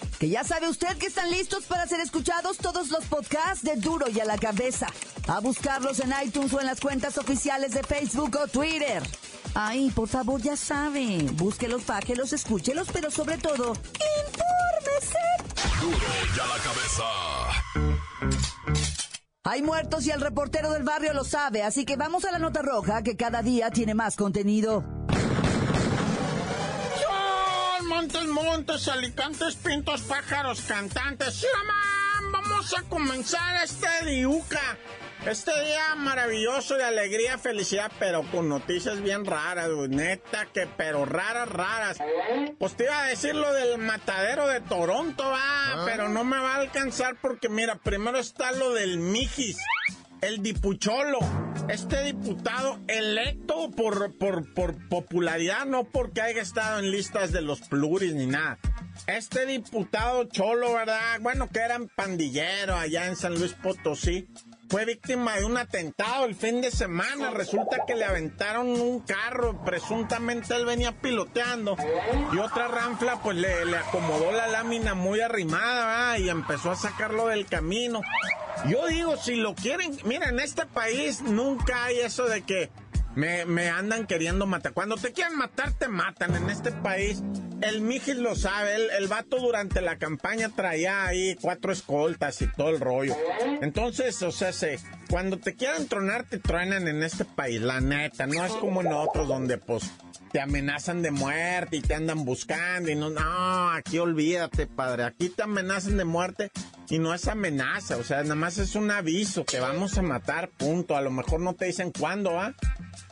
que 0.21 0.29
ya 0.29 0.43
sabe 0.43 0.69
usted 0.69 0.97
que 0.99 1.07
están 1.07 1.31
listos 1.31 1.63
para 1.63 1.87
ser 1.87 1.99
escuchados 1.99 2.57
todos 2.57 2.89
los 2.89 3.05
podcasts 3.05 3.63
de 3.63 3.75
Duro 3.77 4.05
y 4.07 4.19
a 4.19 4.25
la 4.25 4.37
cabeza. 4.37 4.85
A 5.27 5.39
buscarlos 5.39 5.99
en 5.99 6.13
iTunes 6.23 6.53
o 6.53 6.59
en 6.59 6.67
las 6.67 6.79
cuentas 6.79 7.17
oficiales 7.17 7.71
de 7.71 7.81
Facebook 7.81 8.37
o 8.39 8.47
Twitter. 8.47 9.01
Ay, 9.55 9.89
por 9.89 10.07
favor, 10.07 10.39
ya 10.39 10.55
sabe. 10.55 11.23
Búsquelos, 11.33 11.81
páquelos, 11.81 12.33
escúchelos, 12.33 12.89
pero 12.93 13.09
sobre 13.09 13.39
todo, 13.39 13.73
infórmese. 14.29 15.17
Duro 15.81 15.97
y 16.35 16.39
a 16.39 16.45
la 16.45 16.59
cabeza. 16.59 17.03
Hay 19.43 19.63
muertos 19.63 20.05
y 20.05 20.11
el 20.11 20.21
reportero 20.21 20.71
del 20.71 20.83
barrio 20.83 21.13
lo 21.13 21.23
sabe, 21.23 21.63
así 21.63 21.83
que 21.83 21.95
vamos 21.95 22.25
a 22.25 22.31
la 22.31 22.37
nota 22.37 22.61
roja 22.61 23.01
que 23.01 23.17
cada 23.17 23.41
día 23.41 23.71
tiene 23.71 23.95
más 23.95 24.17
contenido. 24.17 25.00
Montes, 28.31 28.87
alicantes, 28.87 29.55
pintos, 29.55 30.01
pájaros, 30.01 30.61
cantantes. 30.61 31.35
Sí, 31.35 31.47
mamá, 31.53 32.31
vamos 32.31 32.73
a 32.77 32.83
comenzar 32.83 33.63
este 33.63 34.05
diuca. 34.05 34.77
Este 35.25 35.51
día 35.63 35.93
maravilloso 35.97 36.75
de 36.77 36.83
alegría, 36.83 37.37
felicidad, 37.37 37.91
pero 37.99 38.23
con 38.31 38.49
noticias 38.49 39.03
bien 39.03 39.23
raras, 39.23 39.69
güey, 39.69 39.89
neta 39.89 40.47
que, 40.51 40.65
pero 40.65 41.05
raras, 41.05 41.47
raras. 41.47 41.97
Pues 42.57 42.75
te 42.75 42.85
iba 42.85 43.03
a 43.03 43.05
decir 43.05 43.35
lo 43.35 43.53
del 43.53 43.77
matadero 43.77 44.47
de 44.47 44.61
Toronto, 44.61 45.23
va, 45.23 45.85
pero 45.85 46.09
no 46.09 46.23
me 46.23 46.39
va 46.39 46.55
a 46.55 46.61
alcanzar 46.61 47.17
porque 47.21 47.49
mira, 47.49 47.75
primero 47.75 48.17
está 48.17 48.51
lo 48.51 48.73
del 48.73 48.97
Mijis, 48.97 49.57
el 50.21 50.43
dipucholo, 50.43 51.19
este 51.67 52.03
diputado 52.03 52.79
electo 52.87 53.71
por, 53.71 54.15
por, 54.17 54.87
popularidad, 54.87 55.65
no 55.65 55.83
porque 55.83 56.21
haya 56.21 56.41
estado 56.41 56.79
en 56.79 56.91
listas 56.91 57.31
de 57.31 57.41
los 57.41 57.61
pluris 57.61 58.13
ni 58.13 58.27
nada. 58.27 58.59
Este 59.07 59.45
diputado 59.45 60.25
cholo, 60.25 60.73
¿verdad? 60.73 61.19
Bueno, 61.21 61.49
que 61.49 61.59
eran 61.59 61.87
pandillero 61.87 62.75
allá 62.75 63.07
en 63.07 63.15
San 63.15 63.33
Luis 63.33 63.53
Potosí 63.53 64.27
fue 64.71 64.85
víctima 64.85 65.35
de 65.35 65.43
un 65.43 65.57
atentado 65.57 66.23
el 66.23 66.33
fin 66.33 66.61
de 66.61 66.71
semana. 66.71 67.31
Resulta 67.31 67.79
que 67.85 67.93
le 67.93 68.05
aventaron 68.05 68.69
un 68.69 69.01
carro, 69.01 69.61
presuntamente 69.65 70.55
él 70.55 70.65
venía 70.65 70.93
piloteando 70.93 71.75
y 72.31 72.37
otra 72.37 72.69
ranfla 72.69 73.21
pues 73.21 73.35
le, 73.35 73.51
acomodó 73.77 74.31
la 74.31 74.47
lámina 74.47 74.93
muy 74.93 75.19
arrimada 75.19 76.17
y 76.17 76.29
empezó 76.29 76.71
a 76.71 76.77
sacarlo 76.77 77.27
del 77.27 77.47
camino. 77.47 77.99
Yo 78.65 78.87
digo, 78.87 79.17
si 79.17 79.35
lo 79.35 79.55
quieren, 79.55 79.97
mira, 80.05 80.29
en 80.29 80.39
este 80.39 80.65
país 80.65 81.21
nunca 81.21 81.83
hay 81.83 81.99
eso 81.99 82.23
de 82.27 82.43
que 82.43 82.69
me, 83.13 83.43
me, 83.45 83.69
andan 83.69 84.07
queriendo 84.07 84.45
matar. 84.45 84.71
Cuando 84.71 84.95
te 84.95 85.11
quieren 85.11 85.37
matar, 85.37 85.73
te 85.73 85.89
matan. 85.89 86.33
En 86.33 86.49
este 86.49 86.71
país, 86.71 87.21
el 87.61 87.81
Mijis 87.81 88.17
lo 88.17 88.35
sabe. 88.35 88.75
El, 88.75 88.89
el, 88.91 89.07
vato 89.07 89.37
durante 89.39 89.81
la 89.81 89.97
campaña 89.97 90.49
traía 90.49 91.05
ahí 91.05 91.35
cuatro 91.41 91.71
escoltas 91.71 92.41
y 92.41 92.47
todo 92.47 92.69
el 92.69 92.79
rollo. 92.79 93.15
Entonces, 93.61 94.21
o 94.23 94.31
sea, 94.31 94.53
se, 94.53 94.79
cuando 95.09 95.37
te 95.37 95.55
quieran 95.55 95.87
tronar, 95.87 96.23
te 96.23 96.39
truenan 96.39 96.87
en 96.87 97.03
este 97.03 97.25
país. 97.25 97.61
La 97.61 97.81
neta, 97.81 98.27
no 98.27 98.45
es 98.45 98.53
como 98.53 98.81
en 98.81 98.93
otros 98.93 99.27
donde, 99.27 99.57
pues, 99.57 99.91
te 100.31 100.39
amenazan 100.39 101.01
de 101.01 101.11
muerte 101.11 101.77
y 101.77 101.81
te 101.81 101.93
andan 101.93 102.23
buscando 102.23 102.89
y 102.89 102.95
no, 102.95 103.09
no, 103.09 103.71
aquí 103.71 103.99
olvídate, 103.99 104.65
padre. 104.65 105.03
Aquí 105.03 105.29
te 105.29 105.43
amenazan 105.43 105.97
de 105.97 106.05
muerte 106.05 106.51
y 106.89 106.99
no 106.99 107.13
es 107.13 107.27
amenaza, 107.27 107.97
o 107.97 108.03
sea, 108.03 108.21
nada 108.23 108.35
más 108.35 108.57
es 108.57 108.75
un 108.75 108.91
aviso 108.91 109.45
que 109.45 109.59
vamos 109.59 109.97
a 109.97 110.01
matar, 110.01 110.49
punto. 110.49 110.95
A 110.95 111.01
lo 111.01 111.11
mejor 111.11 111.41
no 111.41 111.53
te 111.53 111.65
dicen 111.65 111.91
cuándo, 111.91 112.39
¿ah? 112.39 112.53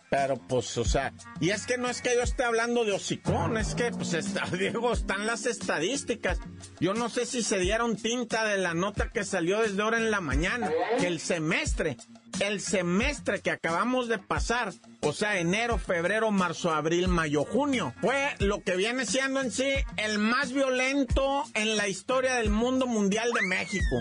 Pero 0.09 0.37
pues, 0.37 0.75
o 0.77 0.85
sea, 0.85 1.13
y 1.39 1.51
es 1.51 1.67
que 1.67 1.77
no 1.77 1.87
es 1.87 2.01
que 2.01 2.15
yo 2.15 2.23
esté 2.23 2.43
hablando 2.43 2.83
de 2.83 2.93
hocicón, 2.93 3.57
es 3.57 3.75
que, 3.75 3.91
pues, 3.91 4.13
está, 4.13 4.45
Diego, 4.51 4.91
están 4.91 5.27
las 5.27 5.45
estadísticas. 5.45 6.39
Yo 6.79 6.93
no 6.95 7.09
sé 7.09 7.25
si 7.25 7.43
se 7.43 7.59
dieron 7.59 7.95
tinta 7.95 8.43
de 8.45 8.57
la 8.57 8.73
nota 8.73 9.11
que 9.11 9.23
salió 9.23 9.61
desde 9.61 9.81
ahora 9.81 9.97
en 9.97 10.09
la 10.09 10.19
mañana, 10.19 10.71
que 10.99 11.05
el 11.05 11.19
semestre, 11.19 11.97
el 12.39 12.59
semestre 12.59 13.41
que 13.41 13.51
acabamos 13.51 14.07
de 14.07 14.17
pasar, 14.17 14.73
o 15.01 15.13
sea, 15.13 15.39
enero, 15.39 15.77
febrero, 15.77 16.31
marzo, 16.31 16.71
abril, 16.71 17.07
mayo, 17.07 17.45
junio, 17.45 17.93
fue 18.01 18.35
lo 18.39 18.63
que 18.63 18.75
viene 18.75 19.05
siendo 19.05 19.41
en 19.41 19.51
sí 19.51 19.69
el 19.97 20.17
más 20.17 20.53
violento 20.53 21.43
en 21.53 21.77
la 21.77 21.87
historia 21.87 22.35
del 22.35 22.49
mundo 22.49 22.87
mundial 22.87 23.31
de 23.31 23.45
México. 23.47 23.97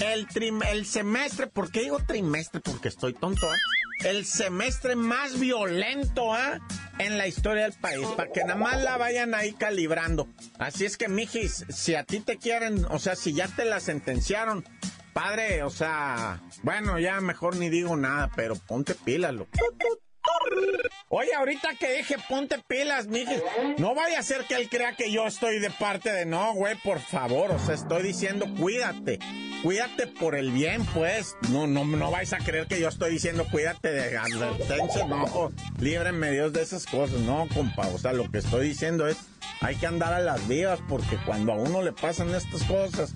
El, 0.00 0.28
trim, 0.28 0.62
el 0.62 0.86
semestre, 0.86 1.48
¿por 1.48 1.72
qué 1.72 1.80
digo 1.80 1.98
trimestre? 2.06 2.60
Porque 2.60 2.86
estoy 2.86 3.14
tonto, 3.14 3.52
¿eh? 3.52 3.56
El 4.04 4.24
semestre 4.24 4.96
más 4.96 5.38
violento 5.38 6.36
¿eh? 6.36 6.60
en 6.98 7.18
la 7.18 7.26
historia 7.26 7.64
del 7.64 7.72
país, 7.72 8.06
para 8.16 8.30
que 8.30 8.42
nada 8.42 8.56
más 8.56 8.82
la 8.82 8.96
vayan 8.96 9.34
ahí 9.34 9.52
calibrando. 9.52 10.28
Así 10.58 10.84
es 10.84 10.96
que, 10.96 11.08
mijis, 11.08 11.64
si 11.68 11.94
a 11.94 12.04
ti 12.04 12.20
te 12.20 12.36
quieren, 12.36 12.84
o 12.86 12.98
sea, 12.98 13.16
si 13.16 13.32
ya 13.32 13.48
te 13.48 13.64
la 13.64 13.80
sentenciaron, 13.80 14.64
padre, 15.12 15.62
o 15.62 15.70
sea, 15.70 16.42
bueno, 16.62 16.98
ya 16.98 17.20
mejor 17.20 17.56
ni 17.56 17.68
digo 17.68 17.96
nada, 17.96 18.30
pero 18.34 18.54
ponte 18.56 18.94
pilas, 18.94 19.34
loco. 19.34 19.50
Oye, 21.10 21.34
ahorita 21.34 21.74
que 21.74 21.96
dije 21.96 22.16
ponte 22.28 22.58
pilas, 22.66 23.06
mijis, 23.06 23.42
no 23.78 23.94
vaya 23.94 24.18
a 24.18 24.22
ser 24.22 24.44
que 24.44 24.56
él 24.56 24.68
crea 24.68 24.94
que 24.94 25.10
yo 25.10 25.26
estoy 25.26 25.58
de 25.58 25.70
parte 25.70 26.12
de 26.12 26.26
no, 26.26 26.52
güey, 26.52 26.76
por 26.82 27.00
favor, 27.00 27.50
o 27.50 27.58
sea, 27.58 27.74
estoy 27.74 28.02
diciendo 28.02 28.46
cuídate. 28.58 29.18
Cuídate 29.62 30.06
por 30.06 30.36
el 30.36 30.52
bien, 30.52 30.84
pues. 30.94 31.36
No, 31.50 31.66
no, 31.66 31.84
no 31.84 32.10
vais 32.10 32.32
a 32.32 32.38
creer 32.38 32.66
que 32.66 32.78
yo 32.78 32.88
estoy 32.88 33.12
diciendo 33.12 33.46
cuídate 33.50 33.90
de 33.90 34.16
advertencia, 34.16 35.06
no, 35.06 35.50
líbrenme 35.80 36.30
Dios 36.30 36.52
de 36.52 36.62
esas 36.62 36.86
cosas, 36.86 37.18
no, 37.20 37.48
compa. 37.52 37.88
O 37.88 37.98
sea, 37.98 38.12
lo 38.12 38.30
que 38.30 38.38
estoy 38.38 38.68
diciendo 38.68 39.08
es, 39.08 39.16
hay 39.60 39.74
que 39.76 39.86
andar 39.86 40.12
a 40.12 40.20
las 40.20 40.46
vivas 40.46 40.78
porque 40.88 41.18
cuando 41.26 41.52
a 41.52 41.56
uno 41.56 41.82
le 41.82 41.92
pasan 41.92 42.34
estas 42.34 42.62
cosas, 42.64 43.12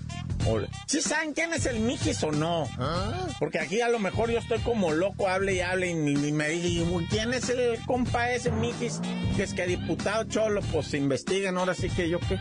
¿Sí 0.87 1.01
saben 1.01 1.33
quién 1.33 1.53
es 1.53 1.65
el 1.65 1.79
Mijis 1.79 2.23
o 2.23 2.31
no? 2.31 2.67
¿Ah? 2.77 3.27
Porque 3.39 3.59
aquí 3.59 3.81
a 3.81 3.89
lo 3.89 3.99
mejor 3.99 4.29
yo 4.29 4.39
estoy 4.39 4.59
como 4.59 4.91
loco, 4.91 5.27
hable 5.27 5.53
y 5.55 5.61
hable 5.61 5.89
y, 5.89 5.91
y 5.91 6.31
me 6.31 6.49
digo, 6.49 7.01
¿quién 7.09 7.33
es 7.33 7.49
el 7.49 7.79
compa 7.85 8.31
ese 8.31 8.51
Mijis? 8.51 8.99
Que 9.35 9.43
es 9.43 9.53
que 9.53 9.65
diputado 9.65 10.25
cholo, 10.25 10.61
pues 10.71 10.93
investiguen, 10.93 11.57
ahora 11.57 11.73
sí 11.73 11.89
que 11.89 12.09
yo 12.09 12.19
qué. 12.19 12.39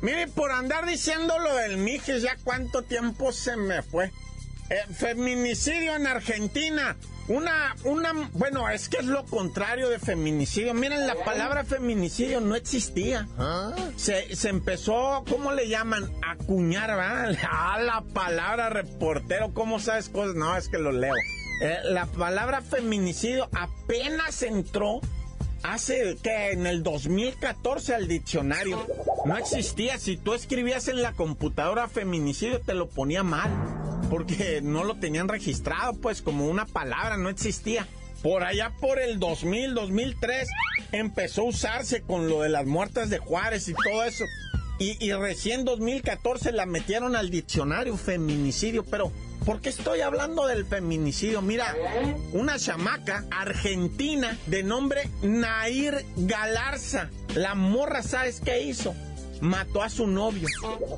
Mire, 0.00 0.26
por 0.28 0.50
andar 0.50 0.86
diciendo 0.86 1.38
lo 1.38 1.54
del 1.54 1.76
Mijis, 1.76 2.22
ya 2.22 2.36
cuánto 2.42 2.82
tiempo 2.82 3.32
se 3.32 3.56
me 3.56 3.82
fue. 3.82 4.10
Eh, 4.70 4.94
feminicidio 4.94 5.96
en 5.96 6.06
Argentina. 6.06 6.96
Una, 7.28 7.76
una, 7.84 8.30
bueno, 8.32 8.68
es 8.68 8.88
que 8.88 8.98
es 8.98 9.04
lo 9.04 9.24
contrario 9.24 9.88
de 9.88 9.98
feminicidio. 9.98 10.74
Miren, 10.74 11.06
la 11.06 11.14
palabra 11.14 11.64
feminicidio 11.64 12.40
no 12.40 12.56
existía. 12.56 13.28
Se, 13.96 14.34
se, 14.34 14.48
empezó, 14.48 15.24
¿cómo 15.28 15.52
le 15.52 15.68
llaman? 15.68 16.10
Acuñar, 16.22 16.90
¿verdad? 16.90 17.36
Ah, 17.50 17.78
la 17.80 18.02
palabra 18.12 18.70
reportero, 18.70 19.52
¿cómo 19.54 19.78
sabes 19.78 20.08
cosas? 20.08 20.34
No, 20.34 20.56
es 20.56 20.68
que 20.68 20.78
lo 20.78 20.90
leo. 20.90 21.14
Eh, 21.62 21.78
la 21.84 22.06
palabra 22.06 22.60
feminicidio 22.60 23.48
apenas 23.52 24.42
entró 24.42 25.00
hace 25.62 26.16
que 26.22 26.50
en 26.50 26.66
el 26.66 26.82
2014 26.82 27.94
al 27.94 28.08
diccionario 28.08 28.84
no 29.24 29.36
existía. 29.36 29.98
Si 29.98 30.16
tú 30.16 30.34
escribías 30.34 30.88
en 30.88 31.02
la 31.02 31.12
computadora 31.12 31.88
feminicidio, 31.88 32.60
te 32.60 32.74
lo 32.74 32.88
ponía 32.88 33.22
mal. 33.22 33.50
Porque 34.10 34.60
no 34.62 34.84
lo 34.84 34.96
tenían 34.96 35.28
registrado, 35.28 35.94
pues 35.94 36.22
como 36.22 36.46
una 36.46 36.66
palabra, 36.66 37.16
no 37.16 37.28
existía. 37.28 37.86
Por 38.22 38.44
allá 38.44 38.72
por 38.80 39.00
el 39.00 39.18
2000, 39.18 39.74
2003, 39.74 40.48
empezó 40.92 41.42
a 41.42 41.48
usarse 41.48 42.02
con 42.02 42.28
lo 42.28 42.42
de 42.42 42.48
las 42.48 42.66
muertas 42.66 43.10
de 43.10 43.18
Juárez 43.18 43.68
y 43.68 43.74
todo 43.74 44.04
eso. 44.04 44.24
Y, 44.78 45.04
y 45.04 45.12
recién 45.12 45.64
2014 45.64 46.52
la 46.52 46.66
metieron 46.66 47.16
al 47.16 47.30
diccionario 47.30 47.96
feminicidio, 47.96 48.84
pero 48.84 49.12
¿Por 49.44 49.60
qué 49.60 49.70
estoy 49.70 50.02
hablando 50.02 50.46
del 50.46 50.64
feminicidio? 50.64 51.42
Mira, 51.42 51.74
una 52.32 52.58
chamaca 52.58 53.24
argentina 53.30 54.38
de 54.46 54.62
nombre 54.62 55.08
Nair 55.22 56.04
Galarza. 56.16 57.10
La 57.34 57.56
morra, 57.56 58.04
¿sabes 58.04 58.40
qué 58.40 58.62
hizo? 58.62 58.94
Mató 59.42 59.82
a 59.82 59.90
su 59.90 60.06
novio. 60.06 60.48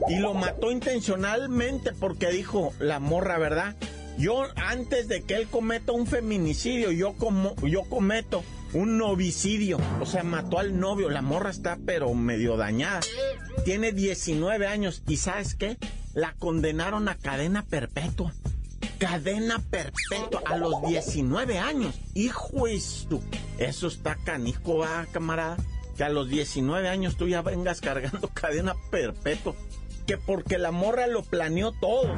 Y 0.08 0.20
lo 0.20 0.34
mató 0.34 0.70
intencionalmente 0.70 1.90
porque 1.92 2.28
dijo 2.28 2.72
la 2.78 3.00
morra, 3.00 3.38
¿verdad? 3.38 3.74
Yo, 4.16 4.44
antes 4.54 5.08
de 5.08 5.22
que 5.22 5.34
él 5.34 5.48
cometa 5.48 5.90
un 5.90 6.06
feminicidio, 6.06 6.92
yo, 6.92 7.14
como, 7.14 7.56
yo 7.66 7.82
cometo 7.82 8.44
un 8.72 8.98
novicidio. 8.98 9.78
O 10.00 10.06
sea, 10.06 10.22
mató 10.22 10.60
al 10.60 10.78
novio. 10.78 11.10
La 11.10 11.22
morra 11.22 11.50
está 11.50 11.76
pero 11.84 12.14
medio 12.14 12.56
dañada. 12.56 13.00
Tiene 13.64 13.90
19 13.90 14.68
años. 14.68 15.02
¿Y 15.08 15.16
sabes 15.16 15.56
qué? 15.56 15.76
la 16.14 16.32
condenaron 16.34 17.08
a 17.08 17.16
cadena 17.16 17.64
perpetua. 17.64 18.32
Cadena 18.98 19.58
perpetua 19.70 20.42
a 20.46 20.56
los 20.56 20.86
19 20.86 21.58
años. 21.58 21.94
Hijo 22.14 22.66
esto. 22.68 23.20
Eso 23.58 23.88
está 23.88 24.16
canijo, 24.24 24.78
va, 24.78 25.06
camarada. 25.12 25.56
Que 25.96 26.04
a 26.04 26.08
los 26.08 26.28
19 26.28 26.88
años 26.88 27.16
tú 27.16 27.28
ya 27.28 27.42
vengas 27.42 27.80
cargando 27.80 28.28
cadena 28.34 28.74
perpetua. 28.90 29.54
Que 30.06 30.18
porque 30.18 30.58
la 30.58 30.70
morra 30.70 31.06
lo 31.06 31.22
planeó 31.22 31.72
todo. 31.72 32.14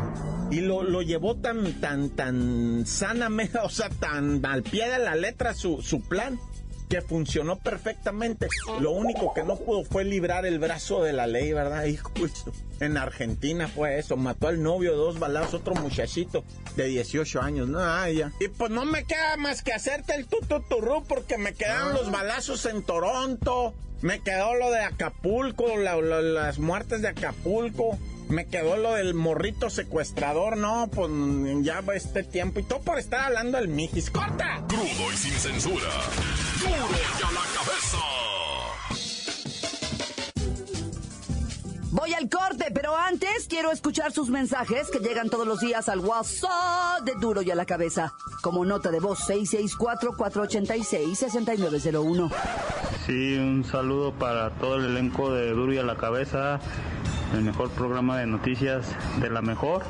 Y 0.51 0.61
lo, 0.61 0.83
lo 0.83 1.03
llevó 1.03 1.37
tan, 1.37 1.81
tan, 1.81 2.11
tan 2.11 2.85
sanamente, 2.87 3.59
o 3.63 3.69
sea, 3.69 3.89
tan 3.89 4.45
al 4.45 4.63
pie 4.63 4.89
de 4.89 4.99
la 4.99 5.15
letra 5.15 5.55
su, 5.55 5.83
su 5.83 6.01
plan 6.01 6.39
que 6.89 7.03
funcionó 7.03 7.57
perfectamente. 7.57 8.49
Lo 8.81 8.93
único 8.93 9.35
que 9.35 9.43
no 9.43 9.57
pudo 9.57 9.85
fue 9.85 10.05
librar 10.05 10.47
el 10.47 10.59
brazo 10.59 11.03
de 11.03 11.13
la 11.13 11.27
ley, 11.27 11.53
¿verdad? 11.53 11.85
Hijo, 11.85 12.13
en 12.81 12.97
Argentina 12.97 13.69
fue 13.69 13.99
eso, 13.99 14.17
mató 14.17 14.49
al 14.49 14.63
novio 14.63 14.93
de 14.93 14.97
dos 14.97 15.19
balazos, 15.19 15.55
otro 15.55 15.75
muchachito 15.75 16.45
de 16.77 16.87
18 16.87 17.41
años, 17.41 17.69
no, 17.69 18.09
ya. 18.11 18.33
Y 18.41 18.49
pues 18.49 18.71
no 18.71 18.85
me 18.85 19.05
queda 19.05 19.37
más 19.37 19.63
que 19.63 19.73
hacerte 19.73 20.15
el 20.15 20.27
tututurú 20.27 21.05
porque 21.09 21.39
me 21.39 21.55
quedaron 21.55 21.95
los 21.95 22.11
balazos 22.11 22.67
en 22.67 22.83
Toronto, 22.83 23.75
me 24.03 24.21
quedó 24.21 24.55
lo 24.55 24.71
de 24.71 24.81
Acapulco, 24.81 25.77
las 25.77 26.59
muertes 26.59 27.03
de 27.03 27.09
Acapulco. 27.09 27.99
Me 28.29 28.47
quedó 28.49 28.77
lo 28.77 28.95
del 28.95 29.15
morrito 29.15 29.71
secuestrador, 29.71 30.57
no, 30.57 30.89
pues 30.93 31.09
ya 31.63 31.81
va 31.81 31.95
este 31.95 32.25
tiempo. 32.25 32.59
Y 32.59 32.65
todo 32.65 32.81
por 32.81 32.99
estar 32.99 33.21
hablando 33.21 33.57
del 33.57 33.69
Mijis. 33.69 34.11
¡Corta! 34.11 34.65
Crudo 34.67 35.13
y 35.13 35.17
sin 35.17 35.33
censura. 35.33 35.87
Quiero 43.57 43.73
escuchar 43.73 44.13
sus 44.13 44.29
mensajes 44.29 44.91
que 44.91 44.99
llegan 44.99 45.31
todos 45.31 45.47
los 45.47 45.61
días 45.61 45.89
al 45.89 46.01
WhatsApp 46.01 47.01
de 47.07 47.15
Duro 47.19 47.41
y 47.41 47.51
a 47.51 47.55
la 47.55 47.65
cabeza. 47.65 48.13
Como 48.43 48.67
nota 48.67 48.91
de 48.91 49.01
voz 49.01 49.21
664-486-6901. 49.31 52.31
Sí, 53.07 53.39
un 53.39 53.65
saludo 53.65 54.13
para 54.13 54.51
todo 54.51 54.77
el 54.77 54.85
elenco 54.85 55.33
de 55.33 55.53
Duro 55.53 55.73
y 55.73 55.79
a 55.79 55.85
la 55.85 55.97
cabeza 55.97 56.61
el 57.33 57.45
mejor 57.45 57.71
programa 57.71 58.19
de 58.19 58.27
noticias 58.27 58.95
de 59.23 59.31
la 59.31 59.41
mejor. 59.41 59.85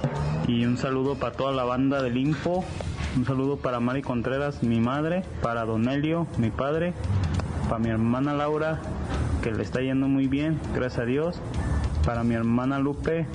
Y 0.46 0.64
un 0.64 0.78
saludo 0.78 1.16
para 1.16 1.36
toda 1.36 1.50
la 1.50 1.64
banda 1.64 2.00
del 2.02 2.18
Info. 2.18 2.64
Un 3.16 3.24
saludo 3.24 3.56
para 3.56 3.80
Mari 3.80 4.02
Contreras, 4.02 4.62
mi 4.62 4.78
madre, 4.78 5.24
para 5.42 5.64
Don 5.64 5.88
Elio, 5.88 6.28
mi 6.38 6.52
padre, 6.52 6.94
para 7.68 7.80
mi 7.80 7.90
hermana 7.90 8.32
Laura, 8.32 8.78
que 9.42 9.50
le 9.50 9.64
está 9.64 9.80
yendo 9.80 10.06
muy 10.06 10.28
bien, 10.28 10.60
gracias 10.72 11.02
a 11.02 11.04
Dios, 11.04 11.40
para 12.04 12.22
mi 12.22 12.36
hermana 12.36 12.78
Lupe 12.78 13.26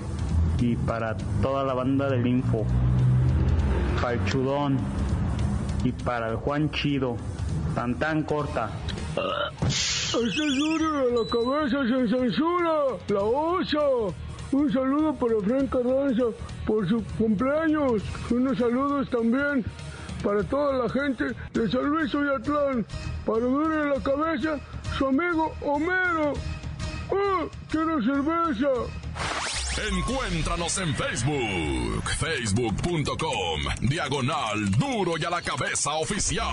y 0.62 0.76
para 0.76 1.18
toda 1.42 1.64
la 1.64 1.74
banda 1.74 2.10
del 2.10 2.26
Info, 2.28 2.66
para 4.00 4.24
Chudón 4.26 4.78
y 5.84 5.92
para 5.92 6.30
el 6.30 6.36
Juan 6.36 6.70
Chido, 6.72 7.18
tan 7.74 7.96
tan 7.96 8.24
corta. 8.24 8.70
Este 9.66 10.28
es 10.28 10.56
duro 10.56 11.00
a 11.00 11.24
la 11.24 11.30
cabeza 11.30 11.84
sin 11.86 12.08
censura, 12.08 12.74
la 13.10 13.22
osa. 13.22 13.80
Un 14.52 14.72
saludo 14.72 15.16
para 15.16 15.34
Frank 15.44 15.70
Carranza 15.70 16.24
por 16.68 16.88
su 16.88 17.04
cumpleaños. 17.18 18.04
Unos 18.30 18.58
saludos 18.58 19.10
también 19.10 19.64
para 20.24 20.44
toda 20.44 20.84
la 20.84 20.90
gente 20.90 21.34
de 21.54 21.70
San 21.70 21.86
Luis 21.86 22.14
Oyatlán. 22.14 22.86
Para 23.26 23.46
a 23.46 23.96
la 23.96 24.04
cabeza, 24.04 24.60
su 24.98 25.08
amigo 25.08 25.54
Homero. 25.62 26.34
¡Oh, 27.10 27.50
quiero 27.70 28.02
cerveza! 28.04 28.68
Encuéntranos 29.78 30.78
en 30.80 30.94
Facebook, 30.94 32.04
facebook.com, 32.20 33.62
diagonal 33.82 34.70
duro 34.72 35.18
y 35.18 35.24
a 35.24 35.30
la 35.30 35.42
cabeza 35.42 35.94
oficial. 35.94 36.46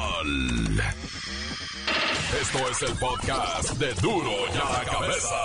Esto 2.41 2.59
es 2.71 2.83
el 2.83 2.97
podcast 2.97 3.71
de 3.73 3.93
duro 3.95 4.31
y 4.55 4.57
a 4.57 4.73
la 4.73 4.85
cabeza. 4.85 5.37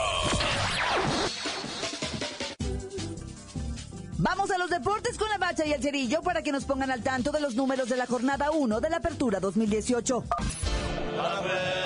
Vamos 4.19 4.51
a 4.51 4.57
los 4.59 4.69
deportes 4.69 5.17
con 5.17 5.29
la 5.29 5.39
bacha 5.39 5.65
y 5.65 5.73
el 5.73 5.81
cerillo 5.81 6.21
para 6.21 6.43
que 6.43 6.51
nos 6.51 6.65
pongan 6.65 6.91
al 6.91 7.01
tanto 7.01 7.31
de 7.31 7.41
los 7.41 7.55
números 7.55 7.89
de 7.89 7.97
la 7.97 8.05
jornada 8.05 8.51
1 8.51 8.81
de 8.81 8.89
la 8.89 8.97
apertura 8.97 9.39
2018. 9.39 10.23
Señor 11.13 11.82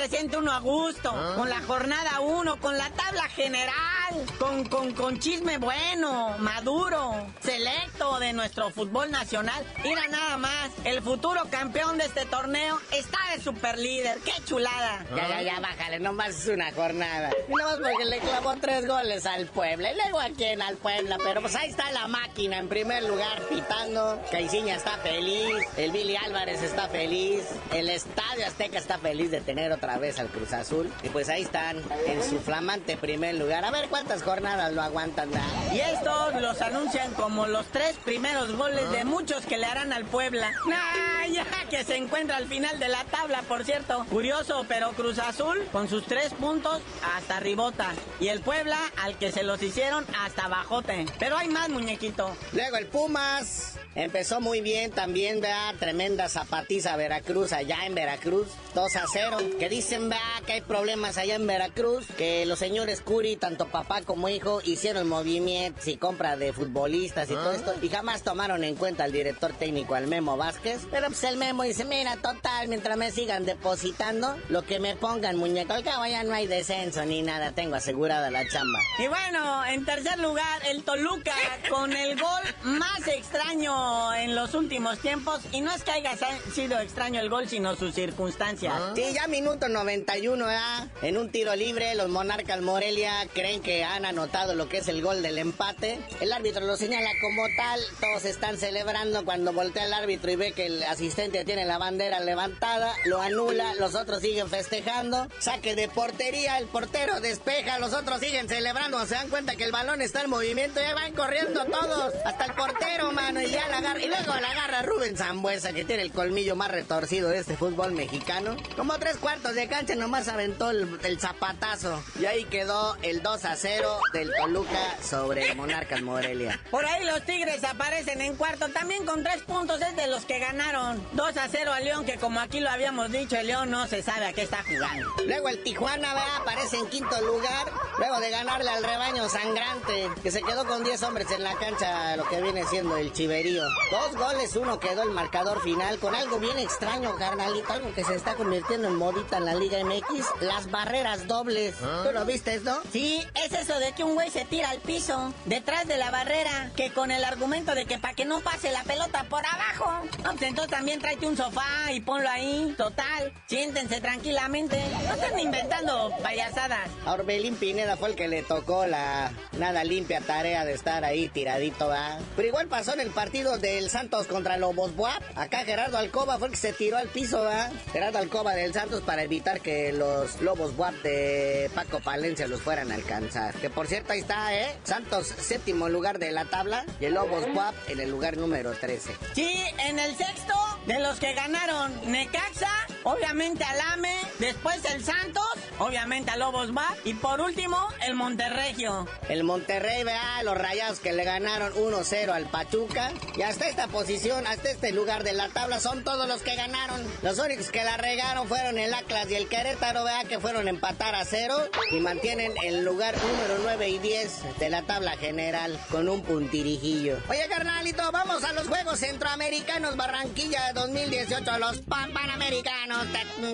se 0.00 0.08
siente 0.08 0.38
uno 0.38 0.50
a 0.52 0.60
gusto. 0.60 1.12
Ah. 1.14 1.34
Con 1.36 1.48
la 1.48 1.60
jornada 1.60 2.20
uno, 2.20 2.58
con 2.58 2.76
la 2.76 2.88
tabla 2.90 3.28
general, 3.28 3.99
con, 4.38 4.64
con, 4.64 4.92
con 4.92 5.18
chisme 5.18 5.58
bueno, 5.58 6.36
maduro, 6.38 7.26
selecto 7.40 8.18
de 8.18 8.32
nuestro 8.32 8.70
fútbol 8.70 9.10
nacional. 9.10 9.64
Mira 9.82 10.06
nada 10.08 10.36
más, 10.36 10.70
el 10.84 11.02
futuro 11.02 11.42
campeón 11.50 11.98
de 11.98 12.04
este 12.04 12.24
torneo 12.26 12.78
está 12.92 13.18
de 13.34 13.42
super 13.42 13.78
líder. 13.78 14.18
¡Qué 14.24 14.32
chulada! 14.44 15.04
Ya, 15.14 15.28
ya, 15.28 15.42
ya, 15.42 15.60
bájale, 15.60 16.00
nomás 16.00 16.30
es 16.30 16.48
una 16.48 16.72
jornada. 16.72 17.30
Y 17.48 17.52
nomás 17.52 17.78
porque 17.78 18.04
le 18.04 18.18
clavó 18.18 18.54
tres 18.60 18.86
goles 18.86 19.26
al 19.26 19.46
Puebla. 19.46 19.92
Y 19.92 19.96
luego 19.96 20.20
a 20.20 20.28
quién, 20.30 20.62
al 20.62 20.76
Puebla. 20.76 21.18
Pero 21.22 21.40
pues 21.40 21.54
ahí 21.56 21.70
está 21.70 21.90
la 21.92 22.08
máquina 22.08 22.58
en 22.58 22.68
primer 22.68 23.04
lugar 23.04 23.42
pitando. 23.48 24.20
Caiciña 24.30 24.76
está 24.76 24.98
feliz. 24.98 25.56
El 25.76 25.92
Billy 25.92 26.16
Álvarez 26.16 26.62
está 26.62 26.88
feliz. 26.88 27.44
El 27.72 27.88
estadio 27.88 28.46
Azteca 28.46 28.78
está 28.78 28.98
feliz 28.98 29.30
de 29.30 29.40
tener 29.40 29.72
otra 29.72 29.98
vez 29.98 30.18
al 30.18 30.28
Cruz 30.28 30.52
Azul. 30.52 30.92
Y 31.02 31.08
pues 31.08 31.28
ahí 31.28 31.42
están 31.42 31.82
en 32.06 32.22
su 32.22 32.40
flamante 32.40 32.96
primer 32.96 33.34
lugar. 33.34 33.64
A 33.64 33.70
ver 33.70 33.88
cuántas 34.00 34.22
jornadas 34.22 34.72
lo 34.72 34.80
aguantan. 34.80 35.30
¿da? 35.30 35.42
Y 35.74 35.80
estos 35.80 36.40
los 36.40 36.62
anuncian 36.62 37.12
como 37.12 37.46
los 37.46 37.66
tres 37.66 37.96
primeros 38.02 38.56
goles 38.56 38.90
de 38.90 39.04
muchos 39.04 39.44
que 39.44 39.58
le 39.58 39.66
harán 39.66 39.92
al 39.92 40.06
Puebla. 40.06 40.50
¡Ah, 40.72 41.26
ya 41.30 41.44
que 41.68 41.84
se 41.84 41.96
encuentra 41.96 42.38
al 42.38 42.46
final 42.46 42.78
de 42.78 42.88
la 42.88 43.04
tabla, 43.04 43.42
por 43.42 43.62
cierto! 43.64 44.06
Curioso, 44.08 44.64
pero 44.66 44.92
Cruz 44.92 45.18
Azul, 45.18 45.68
con 45.70 45.88
sus 45.88 46.06
tres 46.06 46.32
puntos, 46.32 46.80
hasta 47.14 47.40
ribota. 47.40 47.92
Y 48.20 48.28
el 48.28 48.40
Puebla, 48.40 48.78
al 48.96 49.18
que 49.18 49.32
se 49.32 49.42
los 49.42 49.62
hicieron, 49.62 50.06
hasta 50.18 50.48
bajote. 50.48 51.04
Pero 51.18 51.36
hay 51.36 51.48
más, 51.48 51.68
muñequito. 51.68 52.34
Luego 52.54 52.78
el 52.78 52.86
Pumas. 52.86 53.76
Empezó 53.96 54.40
muy 54.40 54.60
bien 54.60 54.92
también, 54.92 55.40
vea, 55.40 55.74
tremenda 55.78 56.28
zapatiza 56.28 56.94
Veracruz, 56.94 57.52
allá 57.52 57.86
en 57.86 57.96
Veracruz, 57.96 58.46
2 58.72 58.96
a 58.96 59.04
0. 59.12 59.38
Que 59.58 59.68
dicen, 59.68 60.08
vea, 60.08 60.20
que 60.46 60.52
hay 60.52 60.60
problemas 60.60 61.18
allá 61.18 61.34
en 61.34 61.46
Veracruz, 61.46 62.06
que 62.16 62.46
los 62.46 62.60
señores 62.60 63.00
Curi, 63.00 63.36
tanto 63.36 63.66
papá 63.66 63.89
como 64.04 64.28
hijo, 64.28 64.60
hicieron 64.64 65.08
movimientos 65.08 65.88
y 65.88 65.96
compra 65.96 66.36
de 66.36 66.52
futbolistas 66.52 67.28
y 67.30 67.34
todo 67.34 67.52
esto, 67.52 67.74
y 67.82 67.88
jamás 67.88 68.22
tomaron 68.22 68.62
en 68.62 68.76
cuenta 68.76 69.04
al 69.04 69.12
director 69.12 69.52
técnico, 69.52 69.94
al 69.94 70.06
Memo 70.06 70.36
Vázquez. 70.36 70.82
Pero 70.90 71.08
pues 71.08 71.24
el 71.24 71.36
Memo 71.36 71.64
dice, 71.64 71.84
mira, 71.84 72.16
total, 72.16 72.68
mientras 72.68 72.96
me 72.96 73.10
sigan 73.10 73.44
depositando, 73.44 74.36
lo 74.48 74.62
que 74.62 74.78
me 74.78 74.94
pongan, 74.94 75.36
muñeco, 75.36 75.72
al 75.72 75.82
cabo 75.82 76.06
ya 76.06 76.22
no 76.22 76.32
hay 76.32 76.46
descenso 76.46 77.04
ni 77.04 77.22
nada, 77.22 77.52
tengo 77.52 77.74
asegurada 77.74 78.30
la 78.30 78.48
chamba. 78.48 78.78
Y 78.98 79.08
bueno, 79.08 79.66
en 79.66 79.84
tercer 79.84 80.18
lugar, 80.20 80.60
el 80.68 80.84
Toluca, 80.84 81.34
con 81.70 81.92
el 81.92 82.18
gol 82.18 82.42
más 82.62 83.08
extraño 83.08 84.14
en 84.14 84.36
los 84.36 84.54
últimos 84.54 84.98
tiempos. 85.00 85.40
Y 85.52 85.60
no 85.60 85.72
es 85.72 85.82
que 85.82 85.90
haya 85.90 86.16
sido 86.54 86.78
extraño 86.78 87.20
el 87.20 87.28
gol, 87.28 87.48
sino 87.48 87.74
sus 87.74 87.94
circunstancias. 87.94 88.74
Sí, 88.94 89.04
ya 89.12 89.26
minuto 89.26 89.68
91, 89.68 90.46
¿verdad? 90.46 90.88
En 91.02 91.16
un 91.16 91.30
tiro 91.30 91.56
libre, 91.56 91.94
los 91.94 92.08
Monarcas 92.08 92.60
Morelia 92.60 93.26
creen 93.32 93.60
que 93.60 93.79
han 93.84 94.04
anotado 94.04 94.54
lo 94.54 94.68
que 94.68 94.78
es 94.78 94.88
el 94.88 95.02
gol 95.02 95.22
del 95.22 95.38
empate. 95.38 95.98
El 96.20 96.32
árbitro 96.32 96.66
lo 96.66 96.76
señala 96.76 97.10
como 97.20 97.42
tal, 97.56 97.80
todos 98.00 98.24
están 98.24 98.58
celebrando 98.58 99.24
cuando 99.24 99.52
voltea 99.52 99.86
el 99.86 99.92
árbitro 99.92 100.30
y 100.30 100.36
ve 100.36 100.52
que 100.52 100.66
el 100.66 100.82
asistente 100.84 101.44
tiene 101.44 101.64
la 101.64 101.78
bandera 101.78 102.20
levantada, 102.20 102.94
lo 103.04 103.20
anula, 103.20 103.74
los 103.74 103.94
otros 103.94 104.20
siguen 104.20 104.48
festejando, 104.48 105.28
saque 105.38 105.74
de 105.74 105.88
portería, 105.88 106.58
el 106.58 106.66
portero 106.66 107.20
despeja, 107.20 107.78
los 107.78 107.94
otros 107.94 108.20
siguen 108.20 108.48
celebrando, 108.48 109.04
se 109.06 109.14
dan 109.14 109.28
cuenta 109.28 109.56
que 109.56 109.64
el 109.64 109.72
balón 109.72 110.02
está 110.02 110.22
en 110.22 110.30
movimiento, 110.30 110.80
ya 110.80 110.94
van 110.94 111.12
corriendo 111.12 111.64
todos, 111.66 112.14
hasta 112.24 112.44
el 112.46 112.54
portero, 112.54 113.12
mano, 113.12 113.40
y 113.40 113.50
ya 113.50 113.68
la 113.68 113.78
agarra, 113.78 114.00
y 114.00 114.08
luego 114.08 114.34
la 114.34 114.50
agarra 114.50 114.82
Rubén 114.82 115.16
Zambuesa, 115.16 115.72
que 115.72 115.84
tiene 115.84 116.02
el 116.02 116.12
colmillo 116.12 116.56
más 116.56 116.70
retorcido 116.70 117.28
de 117.28 117.38
este 117.38 117.56
fútbol 117.56 117.92
mexicano. 117.92 118.56
Como 118.76 118.98
tres 118.98 119.16
cuartos 119.16 119.54
de 119.54 119.68
cancha 119.68 119.94
nomás 119.94 120.28
aventó 120.28 120.70
el, 120.70 120.98
el 121.02 121.20
zapatazo, 121.20 122.02
y 122.20 122.26
ahí 122.26 122.44
quedó 122.44 122.96
el 123.02 123.22
2 123.22 123.44
a 123.44 123.56
0 123.56 123.69
del 124.12 124.32
Toluca 124.34 124.96
sobre 125.00 125.54
Monarcas 125.54 126.02
Morelia. 126.02 126.58
Por 126.70 126.84
ahí 126.84 127.04
los 127.04 127.22
Tigres 127.22 127.62
aparecen 127.62 128.20
en 128.20 128.34
cuarto 128.34 128.68
también 128.70 129.06
con 129.06 129.22
tres 129.22 129.42
puntos, 129.42 129.80
es 129.80 129.94
de 129.94 130.08
los 130.08 130.24
que 130.24 130.40
ganaron. 130.40 131.00
2 131.12 131.36
a 131.36 131.48
0 131.48 131.72
a 131.72 131.80
León, 131.80 132.04
que 132.04 132.16
como 132.16 132.40
aquí 132.40 132.60
lo 132.60 132.68
habíamos 132.68 133.12
dicho, 133.12 133.36
el 133.36 133.46
León 133.46 133.70
no 133.70 133.86
se 133.86 134.02
sabe 134.02 134.26
a 134.26 134.32
qué 134.32 134.42
está 134.42 134.64
jugando. 134.64 135.08
Luego 135.24 135.48
el 135.48 135.62
Tijuana 135.62 136.14
¿verdad? 136.14 136.36
aparece 136.40 136.78
en 136.78 136.86
quinto 136.88 137.20
lugar, 137.20 137.70
luego 137.98 138.18
de 138.18 138.30
ganarle 138.30 138.70
al 138.70 138.82
rebaño 138.82 139.28
sangrante, 139.28 140.10
que 140.22 140.30
se 140.32 140.42
quedó 140.42 140.66
con 140.66 140.82
10 140.82 141.02
hombres 141.04 141.30
en 141.30 141.44
la 141.44 141.54
cancha, 141.54 142.16
lo 142.16 142.28
que 142.28 142.42
viene 142.42 142.64
siendo 142.66 142.96
el 142.96 143.12
chiverío. 143.12 143.62
Dos 143.90 144.16
goles, 144.16 144.56
uno 144.56 144.80
quedó 144.80 145.04
el 145.04 145.10
marcador 145.10 145.62
final, 145.62 145.98
con 146.00 146.14
algo 146.14 146.40
bien 146.40 146.58
extraño, 146.58 147.14
carnalito, 147.16 147.72
algo 147.72 147.94
que 147.94 148.02
se 148.02 148.16
está 148.16 148.34
convirtiendo 148.34 148.88
en 148.88 148.96
modita 148.96 149.36
en 149.36 149.44
la 149.44 149.54
Liga 149.54 149.78
MX, 149.84 150.26
las 150.40 150.70
barreras 150.70 151.28
dobles. 151.28 151.76
¿Tú 151.78 152.12
lo 152.12 152.24
viste, 152.24 152.58
no? 152.60 152.78
Sí, 152.92 153.24
es 153.34 153.59
eso 153.60 153.78
de 153.78 153.92
que 153.92 154.04
un 154.04 154.14
güey 154.14 154.30
se 154.30 154.44
tira 154.44 154.70
al 154.70 154.78
piso, 154.78 155.34
detrás 155.44 155.86
de 155.86 155.98
la 155.98 156.10
barrera, 156.10 156.70
que 156.76 156.92
con 156.92 157.10
el 157.10 157.22
argumento 157.24 157.74
de 157.74 157.84
que 157.84 157.98
para 157.98 158.14
que 158.14 158.24
no 158.24 158.40
pase 158.40 158.72
la 158.72 158.82
pelota 158.84 159.24
por 159.24 159.44
abajo. 159.44 160.08
No, 160.24 160.30
pues 160.30 160.42
entonces 160.42 160.70
también 160.70 160.98
tráete 160.98 161.26
un 161.26 161.36
sofá 161.36 161.92
y 161.92 162.00
ponlo 162.00 162.28
ahí. 162.28 162.74
Total, 162.76 163.32
siéntense 163.46 164.00
tranquilamente. 164.00 164.82
No 165.06 165.14
están 165.14 165.38
inventando 165.38 166.12
payasadas. 166.22 166.88
A 167.04 167.12
Orbelín 167.12 167.56
Pineda 167.56 167.96
fue 167.96 168.10
el 168.10 168.16
que 168.16 168.28
le 168.28 168.42
tocó 168.42 168.86
la 168.86 169.32
nada 169.58 169.84
limpia 169.84 170.20
tarea 170.20 170.64
de 170.64 170.72
estar 170.72 171.04
ahí 171.04 171.28
tiradito, 171.28 171.88
¿va? 171.88 172.18
Pero 172.36 172.48
igual 172.48 172.68
pasó 172.68 172.94
en 172.94 173.00
el 173.00 173.10
partido 173.10 173.58
del 173.58 173.90
Santos 173.90 174.26
contra 174.26 174.56
Lobos 174.56 174.96
Buap. 174.96 175.22
Acá 175.36 175.64
Gerardo 175.64 175.98
Alcoba 175.98 176.38
fue 176.38 176.48
el 176.48 176.52
que 176.54 176.60
se 176.60 176.72
tiró 176.72 176.96
al 176.96 177.08
piso, 177.08 177.42
¿va? 177.42 177.70
Gerardo 177.92 178.18
Alcoba 178.18 178.54
del 178.54 178.72
Santos 178.72 179.02
para 179.02 179.22
evitar 179.22 179.60
que 179.60 179.92
los 179.92 180.40
Lobos 180.40 180.76
Buap 180.76 180.94
de 181.02 181.70
Paco 181.74 182.00
Palencia 182.00 182.46
los 182.46 182.62
fueran 182.62 182.90
a 182.90 182.94
alcanzar. 182.94 183.39
Que 183.60 183.70
por 183.70 183.86
cierto 183.86 184.12
ahí 184.12 184.20
está, 184.20 184.54
¿eh? 184.54 184.76
Santos 184.84 185.26
séptimo 185.26 185.88
lugar 185.88 186.18
de 186.18 186.32
la 186.32 186.44
tabla 186.44 186.84
y 187.00 187.06
el 187.06 187.14
Lobos 187.14 187.44
Buap 187.52 187.74
en 187.88 188.00
el 188.00 188.10
lugar 188.10 188.36
número 188.36 188.72
13. 188.72 189.12
Sí, 189.34 189.62
en 189.78 189.98
el 189.98 190.16
sexto 190.16 190.54
de 190.86 190.98
los 190.98 191.18
que 191.18 191.34
ganaron 191.34 191.92
Necaxa, 192.10 192.70
obviamente 193.04 193.64
Alame, 193.64 194.14
después 194.38 194.84
el 194.86 195.04
Santos, 195.04 195.44
obviamente 195.78 196.30
a 196.30 196.36
Lobos 196.36 196.74
va 196.76 196.94
y 197.04 197.14
por 197.14 197.40
último 197.40 197.76
el 198.06 198.14
Monterregio. 198.14 199.06
El 199.28 199.44
Monterrey, 199.44 200.04
vea, 200.04 200.42
los 200.42 200.56
rayados 200.56 201.00
que 201.00 201.12
le 201.12 201.24
ganaron 201.24 201.72
1-0 201.74 202.30
al 202.30 202.46
Pachuca 202.46 203.12
y 203.36 203.42
hasta 203.42 203.68
esta 203.68 203.88
posición, 203.88 204.46
hasta 204.46 204.70
este 204.70 204.92
lugar 204.92 205.22
de 205.22 205.32
la 205.32 205.48
tabla 205.48 205.80
son 205.80 206.04
todos 206.04 206.26
los 206.28 206.42
que 206.42 206.56
ganaron. 206.56 207.00
Los 207.22 207.38
únicos 207.38 207.70
que 207.70 207.84
la 207.84 207.96
regaron 207.96 208.48
fueron 208.48 208.78
el 208.78 208.92
Atlas 208.94 209.30
y 209.30 209.34
el 209.34 209.48
Querétaro, 209.48 210.04
vea, 210.04 210.24
que 210.24 210.40
fueron 210.40 210.66
a 210.66 210.70
empatar 210.70 211.14
a 211.14 211.24
cero 211.24 211.56
y 211.90 212.00
mantienen 212.00 212.52
el 212.64 212.84
lugar 212.84 213.14
número 213.30 213.58
9 213.62 213.88
y 213.88 213.98
10 213.98 214.58
de 214.58 214.70
la 214.70 214.82
tabla 214.82 215.12
general 215.16 215.78
con 215.90 216.08
un 216.08 216.22
puntirijillo. 216.22 217.18
Oye, 217.28 217.46
carnalito, 217.48 218.10
vamos 218.12 218.42
a 218.44 218.52
los 218.52 218.66
Juegos 218.66 218.98
Centroamericanos 218.98 219.96
Barranquilla 219.96 220.72
2018, 220.74 221.58
los 221.58 221.78
pan 221.78 222.12
Panamericanos. 222.12 223.06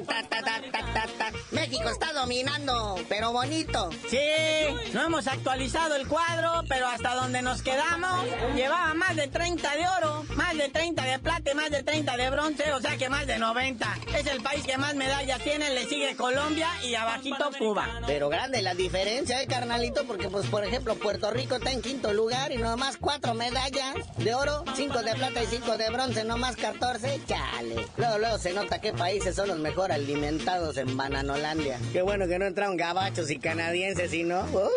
Ta, 0.07 0.23
ta, 0.29 0.43
ta, 0.43 1.33
México 1.51 1.89
está 1.91 2.13
dominando, 2.13 2.97
pero 3.09 3.33
bonito. 3.33 3.91
Sí, 4.09 4.19
no 4.93 5.05
hemos 5.05 5.27
actualizado 5.27 5.95
el 5.97 6.07
cuadro, 6.07 6.63
pero 6.69 6.87
hasta 6.87 7.15
donde 7.15 7.43
nos 7.43 7.63
quedamos, 7.63 8.27
llevaba 8.55 8.95
más 8.95 9.17
de 9.17 9.29
30 9.29 9.77
de 9.77 9.89
oro, 9.99 10.25
más 10.37 10.57
de 10.57 10.69
30 10.69 11.05
de 11.05 11.19
plata 11.19 11.51
y 11.51 11.55
más 11.55 11.71
de 11.71 11.83
30 11.83 12.17
de 12.17 12.31
bronce, 12.31 12.73
o 12.73 12.81
sea 12.81 12.97
que 12.97 13.09
más 13.09 13.27
de 13.27 13.39
90. 13.39 13.99
Es 14.17 14.27
el 14.27 14.43
país 14.43 14.65
que 14.65 14.77
más 14.79 14.95
medallas 14.95 15.41
tiene, 15.43 15.71
le 15.71 15.85
sigue 15.87 16.17
Colombia 16.17 16.69
y 16.85 16.95
abajito 16.95 17.51
Cuba. 17.59 18.01
Pero 18.07 18.29
grande 18.29 18.63
la 18.63 18.75
diferencia, 18.75 19.43
eh, 19.43 19.47
carnalito, 19.47 19.66
porque 20.07 20.29
pues 20.29 20.47
por 20.47 20.65
ejemplo 20.65 20.95
Puerto 20.95 21.31
Rico 21.31 21.57
está 21.57 21.73
en 21.73 21.83
quinto 21.83 22.13
lugar 22.13 22.53
y 22.53 22.57
nomás 22.57 22.97
cuatro 22.99 23.35
medallas 23.35 23.97
de 24.17 24.35
oro, 24.35 24.65
cinco 24.75 25.03
de 25.03 25.15
plata 25.15 25.43
y 25.43 25.47
cinco 25.47 25.77
de 25.77 25.91
bronce, 25.91 26.25
nomás 26.25 26.57
14, 26.57 27.21
chale. 27.27 27.87
Luego, 27.97 28.19
luego 28.19 28.39
se 28.39 28.53
nota 28.53 28.81
qué 28.81 28.93
países 28.93 29.35
son 29.35 29.49
los 29.49 29.59
mejor 29.59 29.93
alimentados 29.93 30.77
en 30.77 30.97
Bananolandia. 30.97 31.79
Qué 31.93 32.03
bueno 32.03 32.29
que 32.29 32.39
no 32.39 32.47
entraron 32.47 32.77
gabachos 32.77 33.31
y 33.31 33.39
canadienses, 33.39 34.13
¿y 34.15 34.23
no? 34.23 34.41
Uh. 34.53 34.71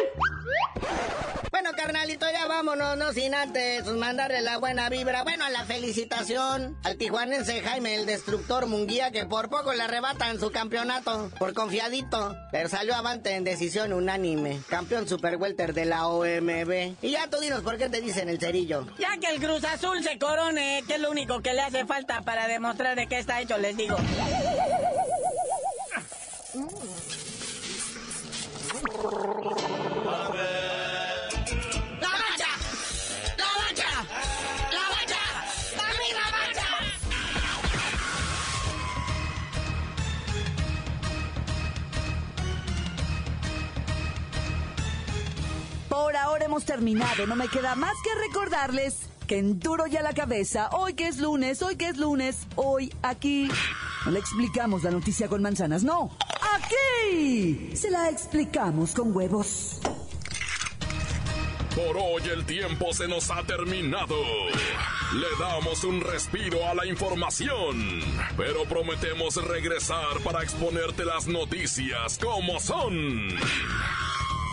Bueno, 1.52 1.72
carnalito, 1.76 2.26
ya 2.32 2.48
vámonos, 2.48 2.96
no 2.96 3.12
sin 3.12 3.34
antes 3.34 3.86
mandarle 3.86 4.42
la 4.42 4.60
buena 4.60 4.88
vibra. 4.88 5.24
Bueno, 5.24 5.44
la 5.50 5.66
felicitación 5.66 6.78
al 6.84 6.98
tijuanense 6.98 7.62
Jaime 7.62 7.96
el 7.96 8.06
Destructor 8.06 8.68
Munguía, 8.68 9.12
que 9.12 9.26
por 9.26 9.50
poco 9.50 9.74
le 9.74 9.82
arrebatan 9.82 10.40
su 10.40 10.52
campeonato, 10.52 11.30
por 11.38 11.54
confiadito, 11.54 12.36
pero 12.52 12.70
salió 12.70 12.96
avante 12.96 13.36
en 13.36 13.44
decisión 13.44 13.94
unánime. 13.94 14.62
Campeón 14.80 15.10
super 15.10 15.36
welter 15.36 15.74
de 15.74 15.84
la 15.84 16.08
OMB. 16.08 16.96
Y 17.02 17.12
ya 17.12 17.30
tú 17.30 17.38
dinos 17.42 17.64
por 17.64 17.78
qué 17.78 17.90
te 17.90 18.00
dicen 18.00 18.30
el 18.30 18.40
cerillo. 18.40 18.86
Ya 18.98 19.18
que 19.20 19.28
el 19.28 19.42
Cruz 19.42 19.66
Azul 19.66 20.02
se 20.02 20.18
corone, 20.18 20.86
que 20.88 20.94
es 20.94 21.02
lo 21.02 21.12
único 21.12 21.42
que 21.42 21.54
le 21.54 21.60
hace 21.60 21.86
falta 21.86 22.22
para 22.22 22.48
demostrar 22.48 22.96
de 22.96 23.06
qué 23.08 23.20
está 23.20 23.42
hecho, 23.42 23.58
les 23.58 23.76
digo. 23.76 23.98
Hemos 46.50 46.66
terminado. 46.66 47.28
No 47.28 47.36
me 47.36 47.48
queda 47.48 47.76
más 47.76 47.94
que 48.04 48.10
recordarles 48.28 48.98
que 49.28 49.38
en 49.38 49.60
duro 49.60 49.86
ya 49.86 50.02
la 50.02 50.14
cabeza, 50.14 50.70
hoy 50.72 50.96
que 50.96 51.08
es 51.08 51.20
lunes, 51.20 51.62
hoy 51.62 51.76
que 51.76 51.90
es 51.90 51.98
lunes, 51.98 52.48
hoy 52.56 52.92
aquí. 53.04 53.48
No 54.04 54.12
le 54.12 54.20
explicamos 54.20 54.82
la 54.82 54.90
noticia 54.90 55.28
con 55.28 55.44
manzanas, 55.44 55.84
no. 55.84 56.10
Aquí 56.56 57.76
se 57.76 57.92
la 57.92 58.10
explicamos 58.10 58.96
con 58.96 59.16
huevos. 59.16 59.80
Por 61.76 61.98
hoy 61.98 62.24
el 62.34 62.44
tiempo 62.46 62.92
se 62.94 63.08
nos 63.08 63.30
ha 63.30 63.44
terminado. 63.44 64.16
Le 65.14 65.28
damos 65.40 65.84
un 65.84 66.02
respiro 66.02 66.68
a 66.68 66.74
la 66.74 66.88
información, 66.88 68.02
pero 68.36 68.64
prometemos 68.66 69.36
regresar 69.36 70.20
para 70.24 70.42
exponerte 70.42 71.06
las 71.06 71.28
noticias 71.28 72.18
como 72.18 72.60
son. 72.60 73.38